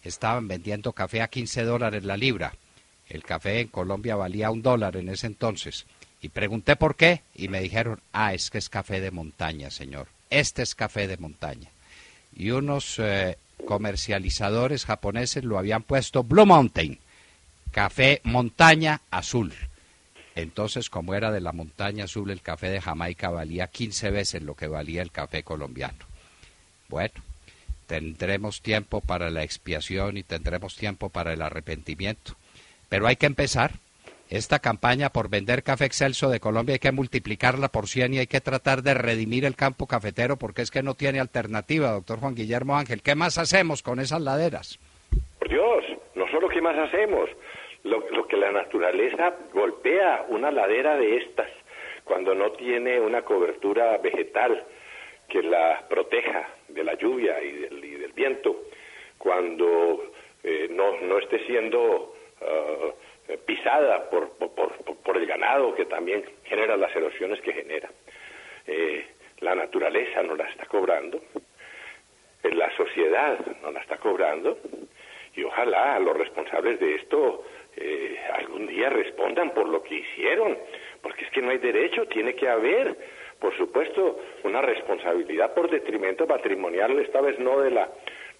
Estaban 0.04 0.46
vendiendo 0.46 0.92
café 0.92 1.22
a 1.22 1.26
15 1.26 1.64
dólares 1.64 2.04
la 2.04 2.16
libra. 2.16 2.54
El 3.08 3.24
café 3.24 3.58
en 3.58 3.66
Colombia 3.66 4.14
valía 4.14 4.52
un 4.52 4.62
dólar 4.62 4.96
en 4.96 5.08
ese 5.08 5.26
entonces. 5.26 5.86
Y 6.22 6.28
pregunté 6.28 6.76
por 6.76 6.94
qué 6.94 7.22
y 7.34 7.48
me 7.48 7.60
dijeron, 7.60 8.00
ah, 8.12 8.32
es 8.32 8.48
que 8.48 8.58
es 8.58 8.68
café 8.68 9.00
de 9.00 9.10
montaña, 9.10 9.72
señor. 9.72 10.06
Este 10.30 10.62
es 10.62 10.76
café 10.76 11.08
de 11.08 11.16
montaña. 11.16 11.68
Y 12.32 12.52
unos 12.52 13.00
eh, 13.00 13.38
comercializadores 13.66 14.84
japoneses 14.84 15.44
lo 15.44 15.58
habían 15.58 15.82
puesto 15.82 16.24
Blue 16.24 16.46
Mountain, 16.46 16.98
café 17.70 18.20
montaña 18.24 19.00
azul. 19.10 19.54
Entonces, 20.34 20.90
como 20.90 21.14
era 21.14 21.30
de 21.30 21.40
la 21.40 21.52
montaña 21.52 22.04
azul, 22.04 22.30
el 22.30 22.40
café 22.40 22.70
de 22.70 22.80
Jamaica 22.80 23.30
valía 23.30 23.66
15 23.66 24.10
veces 24.10 24.42
lo 24.42 24.54
que 24.54 24.68
valía 24.68 25.02
el 25.02 25.10
café 25.10 25.42
colombiano. 25.42 25.98
Bueno, 26.88 27.14
tendremos 27.86 28.62
tiempo 28.62 29.00
para 29.00 29.30
la 29.30 29.42
expiación 29.42 30.16
y 30.16 30.22
tendremos 30.22 30.76
tiempo 30.76 31.08
para 31.08 31.32
el 31.32 31.42
arrepentimiento. 31.42 32.36
Pero 32.88 33.06
hay 33.06 33.16
que 33.16 33.26
empezar. 33.26 33.74
Esta 34.30 34.60
campaña 34.60 35.10
por 35.10 35.28
vender 35.28 35.64
café 35.64 35.86
excelso 35.86 36.30
de 36.30 36.38
Colombia 36.38 36.74
hay 36.74 36.78
que 36.78 36.92
multiplicarla 36.92 37.66
por 37.66 37.88
100 37.88 38.14
y 38.14 38.18
hay 38.20 38.26
que 38.28 38.40
tratar 38.40 38.82
de 38.82 38.94
redimir 38.94 39.44
el 39.44 39.56
campo 39.56 39.88
cafetero 39.88 40.36
porque 40.36 40.62
es 40.62 40.70
que 40.70 40.84
no 40.84 40.94
tiene 40.94 41.18
alternativa, 41.18 41.90
doctor 41.90 42.20
Juan 42.20 42.36
Guillermo 42.36 42.76
Ángel. 42.76 43.02
¿Qué 43.02 43.16
más 43.16 43.38
hacemos 43.38 43.82
con 43.82 43.98
esas 43.98 44.20
laderas? 44.20 44.78
Por 45.40 45.48
Dios, 45.48 45.84
no 46.14 46.30
solo 46.30 46.48
qué 46.48 46.62
más 46.62 46.78
hacemos, 46.78 47.28
lo, 47.82 48.28
que 48.28 48.36
la 48.36 48.52
naturaleza 48.52 49.34
golpea 49.52 50.26
una 50.28 50.52
ladera 50.52 50.96
de 50.96 51.16
estas 51.16 51.50
cuando 52.04 52.32
no 52.32 52.52
tiene 52.52 53.00
una 53.00 53.22
cobertura 53.22 53.98
vegetal 53.98 54.62
que 55.28 55.42
la 55.42 55.84
proteja 55.88 56.48
de 56.68 56.84
la 56.84 56.94
lluvia 56.94 57.42
y 57.42 57.50
del, 57.50 58.12
viento, 58.14 58.64
cuando 59.18 60.12
eh, 60.44 60.68
no, 60.70 61.00
no, 61.00 61.18
esté 61.18 61.44
siendo 61.46 62.14
uh, 62.40 62.92
pisada 63.38 64.08
por, 64.10 64.30
por, 64.38 65.16
el 65.16 65.26
ganado 65.26 65.74
que 65.74 65.84
también 65.86 66.24
genera 66.44 66.76
las 66.76 66.94
erosiones 66.94 67.40
que 67.40 67.52
genera. 67.52 67.90
Eh, 68.66 69.04
la 69.40 69.54
naturaleza 69.54 70.22
no 70.22 70.36
la 70.36 70.44
está 70.44 70.66
cobrando, 70.66 71.20
eh, 72.42 72.54
la 72.54 72.74
sociedad 72.76 73.38
no 73.62 73.70
la 73.72 73.80
está 73.80 73.96
cobrando, 73.98 74.58
y 75.34 75.42
ojalá 75.44 75.98
los 75.98 76.16
responsables 76.16 76.78
de 76.80 76.94
esto 76.96 77.44
eh, 77.76 78.18
algún 78.34 78.66
día 78.66 78.90
respondan 78.90 79.50
por 79.50 79.68
lo 79.68 79.82
que 79.82 79.96
hicieron, 79.96 80.56
porque 81.02 81.24
es 81.24 81.30
que 81.30 81.42
no 81.42 81.50
hay 81.50 81.58
derecho, 81.58 82.06
tiene 82.06 82.34
que 82.34 82.48
haber, 82.48 82.96
por 83.38 83.56
supuesto, 83.56 84.20
una 84.44 84.60
responsabilidad 84.60 85.54
por 85.54 85.70
detrimento 85.70 86.26
patrimonial, 86.26 86.98
esta 86.98 87.20
vez 87.20 87.38
no 87.38 87.60
de 87.60 87.70
la 87.70 87.88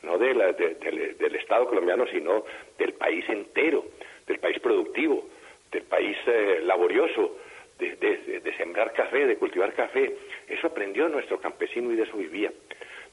no 0.02 0.16
de 0.16 0.34
la, 0.34 0.52
del 0.52 1.36
Estado 1.36 1.66
colombiano, 1.66 2.06
sino 2.06 2.44
del 2.78 2.94
país 2.94 3.22
entero, 3.28 3.84
del 4.30 4.38
país 4.38 4.60
productivo, 4.60 5.26
del 5.72 5.82
país 5.82 6.16
eh, 6.26 6.60
laborioso, 6.62 7.36
de, 7.78 8.54
sembrar 8.56 8.92
café, 8.92 9.26
de 9.26 9.36
cultivar 9.36 9.72
café. 9.74 10.14
Eso 10.46 10.68
aprendió 10.68 11.08
nuestro 11.08 11.40
campesino 11.40 11.90
y 11.90 11.96
de 11.96 12.04
eso 12.04 12.16
vivía. 12.16 12.52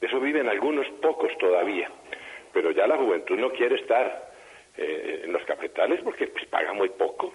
De 0.00 0.06
eso 0.06 0.20
viven 0.20 0.48
algunos 0.48 0.86
pocos 1.02 1.36
todavía. 1.38 1.90
Pero 2.52 2.70
ya 2.70 2.86
la 2.86 2.96
juventud 2.96 3.36
no 3.36 3.50
quiere 3.50 3.76
estar 3.76 4.30
eh, 4.76 5.22
en 5.24 5.32
los 5.32 5.42
cafetales 5.42 6.00
porque 6.02 6.28
pues, 6.28 6.46
paga 6.46 6.72
muy 6.72 6.90
poco, 6.90 7.34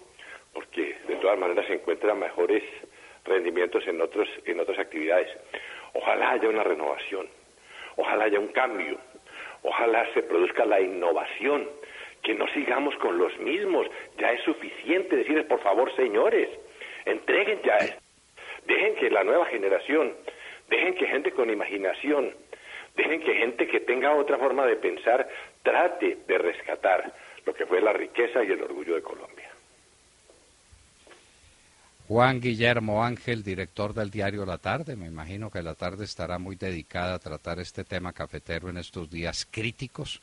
porque 0.53 0.95
de 1.05 1.15
todas 1.17 1.37
maneras 1.37 1.65
se 1.67 1.73
encuentran 1.73 2.19
mejores 2.19 2.63
rendimientos 3.25 3.85
en, 3.85 3.99
otros, 3.99 4.29
en 4.45 4.61
otras 4.61 4.79
actividades. 4.79 5.27
Ojalá 5.93 6.31
haya 6.31 6.47
una 6.47 6.63
renovación, 6.63 7.27
ojalá 7.97 8.25
haya 8.25 8.39
un 8.39 8.47
cambio, 8.49 8.97
ojalá 9.61 10.07
se 10.13 10.23
produzca 10.23 10.65
la 10.65 10.79
innovación, 10.79 11.67
que 12.23 12.33
no 12.33 12.47
sigamos 12.53 12.95
con 12.95 13.17
los 13.17 13.37
mismos, 13.39 13.87
ya 14.17 14.31
es 14.31 14.41
suficiente 14.43 15.17
decirles, 15.17 15.45
por 15.45 15.61
favor, 15.61 15.93
señores, 15.95 16.49
entreguen 17.05 17.59
ya, 17.63 17.77
dejen 18.65 18.95
que 18.95 19.09
la 19.09 19.23
nueva 19.23 19.45
generación 19.47 20.13
Dejen 20.69 20.95
que 20.95 21.05
gente 21.05 21.31
con 21.31 21.49
imaginación, 21.49 22.33
dejen 22.95 23.21
que 23.21 23.35
gente 23.35 23.67
que 23.67 23.81
tenga 23.81 24.15
otra 24.15 24.37
forma 24.37 24.65
de 24.65 24.75
pensar 24.75 25.27
trate 25.61 26.17
de 26.27 26.37
rescatar 26.37 27.13
lo 27.45 27.53
que 27.53 27.65
fue 27.65 27.81
la 27.81 27.93
riqueza 27.93 28.43
y 28.43 28.51
el 28.51 28.61
orgullo 28.63 28.95
de 28.95 29.01
Colombia. 29.01 29.49
Juan 32.07 32.41
Guillermo 32.41 33.03
Ángel, 33.03 33.43
director 33.43 33.93
del 33.93 34.09
diario 34.09 34.45
La 34.45 34.57
Tarde. 34.57 34.95
Me 34.95 35.07
imagino 35.07 35.49
que 35.49 35.61
La 35.61 35.75
Tarde 35.75 36.03
estará 36.03 36.37
muy 36.37 36.55
dedicada 36.55 37.15
a 37.15 37.19
tratar 37.19 37.59
este 37.59 37.83
tema 37.83 38.11
cafetero 38.11 38.69
en 38.69 38.77
estos 38.77 39.09
días 39.09 39.47
críticos, 39.49 40.21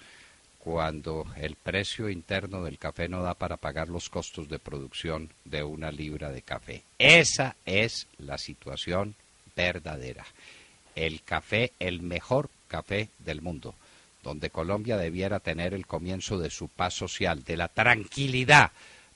cuando 0.62 1.26
el 1.36 1.56
precio 1.56 2.10
interno 2.10 2.62
del 2.62 2.78
café 2.78 3.08
no 3.08 3.22
da 3.22 3.34
para 3.34 3.56
pagar 3.56 3.88
los 3.88 4.10
costos 4.10 4.48
de 4.48 4.58
producción 4.58 5.30
de 5.44 5.62
una 5.62 5.90
libra 5.90 6.30
de 6.30 6.42
café. 6.42 6.82
Esa 6.98 7.56
es 7.64 8.06
la 8.18 8.36
situación 8.36 9.14
verdadera. 9.56 10.26
El 10.94 11.22
café, 11.22 11.72
el 11.78 12.02
mejor 12.02 12.50
café 12.68 13.08
del 13.18 13.40
mundo, 13.40 13.74
donde 14.22 14.50
Colombia 14.50 14.98
debiera 14.98 15.40
tener 15.40 15.72
el 15.72 15.86
comienzo 15.86 16.38
de 16.38 16.50
su 16.50 16.68
paz 16.68 16.92
social, 16.92 17.42
de 17.42 17.56
la 17.56 17.68
tranquilidad 17.68 18.70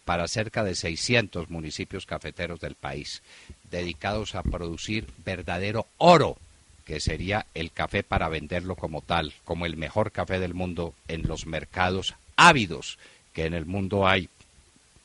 para 0.06 0.28
cerca 0.28 0.64
de 0.64 0.74
600 0.74 1.50
municipios 1.50 2.06
cafeteros 2.06 2.60
del 2.60 2.74
país, 2.74 3.22
dedicados 3.70 4.34
a 4.34 4.42
producir 4.42 5.06
verdadero 5.24 5.86
oro, 5.98 6.38
que 6.84 7.00
sería 7.00 7.46
el 7.54 7.72
café 7.72 8.02
para 8.02 8.28
venderlo 8.28 8.76
como 8.76 9.00
tal, 9.02 9.32
como 9.44 9.66
el 9.66 9.76
mejor 9.76 10.12
café 10.12 10.38
del 10.38 10.54
mundo 10.54 10.94
en 11.08 11.22
los 11.22 11.46
mercados 11.46 12.14
ávidos 12.36 12.98
que 13.32 13.46
en 13.46 13.54
el 13.54 13.66
mundo 13.66 14.06
hay 14.06 14.28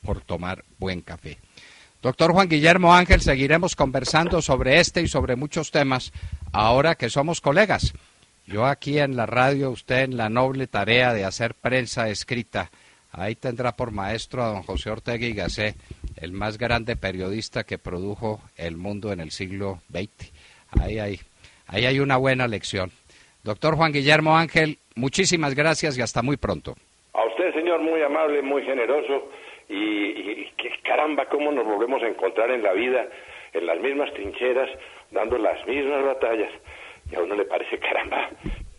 por 0.02 0.20
tomar 0.20 0.64
buen 0.78 1.00
café. 1.00 1.38
Doctor 2.02 2.32
Juan 2.32 2.48
Guillermo 2.48 2.94
Ángel, 2.94 3.20
seguiremos 3.20 3.76
conversando 3.76 4.40
sobre 4.40 4.80
este 4.80 5.02
y 5.02 5.08
sobre 5.08 5.36
muchos 5.36 5.70
temas 5.70 6.12
ahora 6.52 6.94
que 6.94 7.10
somos 7.10 7.40
colegas. 7.40 7.92
Yo 8.46 8.66
aquí 8.66 8.98
en 8.98 9.16
la 9.16 9.26
radio, 9.26 9.70
usted 9.70 10.04
en 10.04 10.16
la 10.16 10.28
noble 10.28 10.66
tarea 10.66 11.12
de 11.12 11.24
hacer 11.24 11.54
prensa 11.54 12.08
escrita 12.08 12.70
Ahí 13.12 13.34
tendrá 13.34 13.74
por 13.74 13.90
maestro 13.90 14.44
a 14.44 14.48
don 14.48 14.62
José 14.62 14.90
Ortega 14.90 15.26
y 15.26 15.32
Gasset, 15.32 15.76
el 16.16 16.32
más 16.32 16.58
grande 16.58 16.94
periodista 16.96 17.64
que 17.64 17.78
produjo 17.78 18.40
el 18.56 18.76
mundo 18.76 19.12
en 19.12 19.20
el 19.20 19.32
siglo 19.32 19.80
XX. 19.90 20.30
Ahí, 20.70 20.98
ahí, 21.00 21.20
ahí 21.70 21.86
hay 21.86 22.00
una 22.00 22.16
buena 22.16 22.46
lección. 22.46 22.90
Doctor 23.42 23.76
Juan 23.76 23.92
Guillermo 23.92 24.36
Ángel, 24.36 24.76
muchísimas 24.96 25.54
gracias 25.54 25.96
y 25.96 26.02
hasta 26.02 26.22
muy 26.22 26.36
pronto. 26.36 26.74
A 27.14 27.24
usted, 27.24 27.54
señor, 27.54 27.80
muy 27.80 28.02
amable, 28.02 28.42
muy 28.42 28.62
generoso 28.62 29.30
y, 29.68 30.44
que 30.56 30.70
caramba, 30.82 31.26
cómo 31.26 31.50
nos 31.52 31.64
volvemos 31.64 32.02
a 32.02 32.08
encontrar 32.08 32.50
en 32.50 32.62
la 32.62 32.72
vida, 32.72 33.06
en 33.52 33.66
las 33.66 33.80
mismas 33.80 34.12
trincheras, 34.12 34.68
dando 35.10 35.38
las 35.38 35.66
mismas 35.66 36.04
batallas. 36.04 36.50
Y 37.10 37.16
a 37.16 37.20
uno 37.20 37.34
le 37.34 37.44
parece, 37.44 37.78
caramba, 37.78 38.28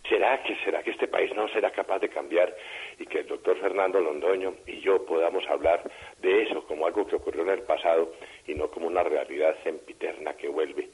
¿será 0.08 0.42
que, 0.42 0.54
será 0.64 0.82
que 0.82 0.90
este 0.90 1.08
país 1.08 1.34
no 1.34 1.48
será 1.48 1.70
capaz 1.70 1.98
de 1.98 2.08
cambiar 2.08 2.54
y 2.98 3.06
que 3.06 3.20
el 3.20 3.26
doctor 3.26 3.58
Fernando 3.58 4.00
Londoño 4.00 4.54
y 4.66 4.80
yo 4.80 5.04
podamos 5.04 5.44
hablar 5.48 5.82
de 6.20 6.42
eso 6.42 6.64
como 6.66 6.86
algo 6.86 7.06
que 7.06 7.16
ocurrió 7.16 7.42
en 7.42 7.50
el 7.50 7.62
pasado 7.62 8.12
y 8.46 8.54
no 8.54 8.68
como 8.70 8.86
una 8.86 9.02
realidad 9.02 9.56
sempiterna 9.64 10.34
que 10.34 10.48
vuelve. 10.48 10.88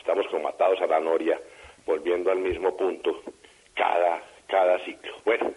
Estamos 0.00 0.26
como 0.30 0.48
atados 0.48 0.80
a 0.80 0.86
la 0.86 0.98
noria, 0.98 1.38
volviendo 1.86 2.32
al 2.32 2.38
mismo 2.38 2.76
punto 2.76 3.22
cada, 3.74 4.20
cada 4.48 4.78
ciclo. 4.84 5.12
Bueno, 5.24 5.52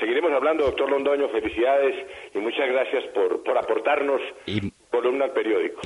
seguiremos 0.00 0.32
hablando, 0.32 0.64
doctor 0.64 0.90
Londoño, 0.90 1.28
felicidades 1.28 1.94
y 2.34 2.38
muchas 2.38 2.68
gracias 2.68 3.04
por, 3.14 3.42
por 3.44 3.56
aportarnos 3.56 4.20
y, 4.46 4.72
columna 4.90 5.26
al 5.26 5.32
periódico. 5.32 5.80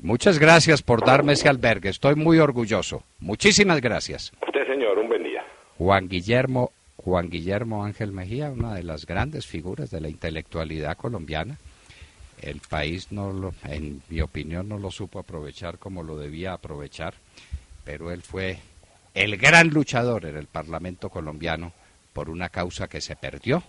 muchas 0.00 0.38
gracias 0.38 0.82
por 0.82 1.04
darme 1.04 1.34
ese 1.34 1.48
albergue, 1.48 1.90
estoy 1.90 2.14
muy 2.14 2.38
orgulloso. 2.38 3.02
Muchísimas 3.20 3.80
gracias. 3.80 4.32
usted, 4.46 4.66
señor, 4.66 4.98
un 4.98 5.08
buen 5.08 5.24
día. 5.24 5.44
Juan 5.76 6.08
Guillermo 6.08 6.70
Juan 7.04 7.28
Guillermo 7.28 7.84
Ángel 7.84 8.12
Mejía, 8.12 8.50
una 8.50 8.74
de 8.74 8.82
las 8.82 9.04
grandes 9.04 9.46
figuras 9.46 9.90
de 9.90 10.00
la 10.00 10.08
intelectualidad 10.08 10.96
colombiana. 10.96 11.58
El 12.44 12.60
país, 12.60 13.10
no 13.10 13.32
lo, 13.32 13.54
en 13.64 14.02
mi 14.08 14.20
opinión, 14.20 14.68
no 14.68 14.78
lo 14.78 14.90
supo 14.90 15.18
aprovechar 15.18 15.78
como 15.78 16.02
lo 16.02 16.18
debía 16.18 16.52
aprovechar, 16.52 17.14
pero 17.84 18.12
él 18.12 18.22
fue 18.22 18.58
el 19.14 19.36
gran 19.38 19.68
luchador 19.68 20.26
en 20.26 20.36
el 20.36 20.46
Parlamento 20.46 21.08
colombiano 21.08 21.72
por 22.12 22.28
una 22.28 22.50
causa 22.50 22.86
que 22.86 23.00
se 23.00 23.16
perdió 23.16 23.62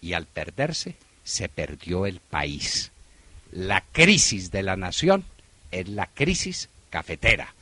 y 0.00 0.14
al 0.14 0.24
perderse 0.26 0.94
se 1.24 1.50
perdió 1.50 2.06
el 2.06 2.20
país. 2.20 2.90
La 3.52 3.84
crisis 3.92 4.50
de 4.50 4.62
la 4.62 4.76
nación 4.76 5.24
es 5.70 5.88
la 5.88 6.06
crisis 6.06 6.70
cafetera 6.88 7.54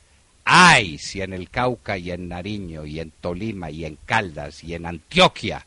Ay, 0.51 0.97
si 0.97 1.21
en 1.21 1.33
el 1.33 1.51
Cauca 1.51 1.99
y 1.99 2.09
en 2.09 2.27
Nariño 2.27 2.83
y 2.83 2.99
en 2.99 3.11
Tolima 3.11 3.69
y 3.69 3.85
en 3.85 3.99
Caldas 4.07 4.63
y 4.63 4.73
en 4.73 4.87
Antioquia 4.87 5.63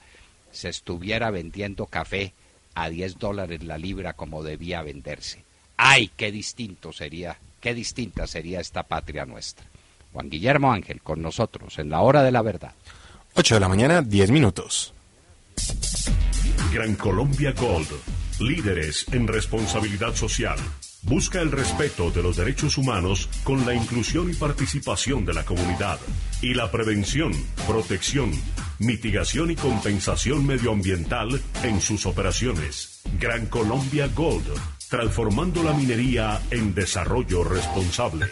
se 0.51 0.71
estuviera 0.71 1.31
vendiendo 1.31 1.87
café 1.87 2.33
a 2.75 2.89
10 2.89 3.19
dólares 3.19 3.63
la 3.63 3.79
libra 3.79 4.13
como 4.15 4.43
debía 4.43 4.83
venderse. 4.83 5.45
Ay, 5.77 6.11
qué 6.17 6.31
distinto 6.31 6.93
sería, 6.93 7.39
qué 7.61 7.75
distinta 7.75 8.27
sería 8.27 8.61
esta 8.61 8.83
patria 8.85 9.25
nuestra. 9.25 9.67
Juan 10.13 10.29
Guillermo 10.29 10.73
Ángel 10.73 11.01
con 11.01 11.23
nosotros 11.23 11.79
en 11.79 11.91
la 11.91 12.01
hora 12.01 12.23
de 12.23 12.33
la 12.33 12.43
verdad. 12.43 12.75
8 13.35 13.55
de 13.55 13.61
la 13.61 13.69
mañana, 13.69 14.03
10 14.03 14.31
minutos. 14.31 14.93
Gran 16.73 16.95
Colombia 16.97 17.53
Gold, 17.53 17.89
líderes 18.41 19.07
en 19.13 19.27
responsabilidad 19.27 20.15
social. 20.15 20.59
Busca 21.03 21.41
el 21.41 21.51
respeto 21.51 22.11
de 22.13 22.23
los 22.23 22.37
derechos 22.37 22.79
humanos 22.79 23.29
con 23.43 23.67
la 23.67 23.75
inclusión 23.75 24.31
y 24.31 24.35
participación 24.35 25.25
de 25.25 25.35
la 25.35 25.45
comunidad 25.45 25.99
y 26.41 26.55
la 26.55 26.71
prevención, 26.71 27.33
protección, 27.67 28.31
mitigación 28.79 29.51
y 29.51 29.57
compensación 29.57 30.47
medioambiental 30.47 31.41
en 31.65 31.81
sus 31.81 32.07
operaciones. 32.07 33.03
Gran 33.19 33.47
Colombia 33.47 34.09
Gold, 34.15 34.47
transformando 34.89 35.65
la 35.65 35.73
minería 35.73 36.41
en 36.51 36.73
desarrollo 36.73 37.43
responsable. 37.43 38.27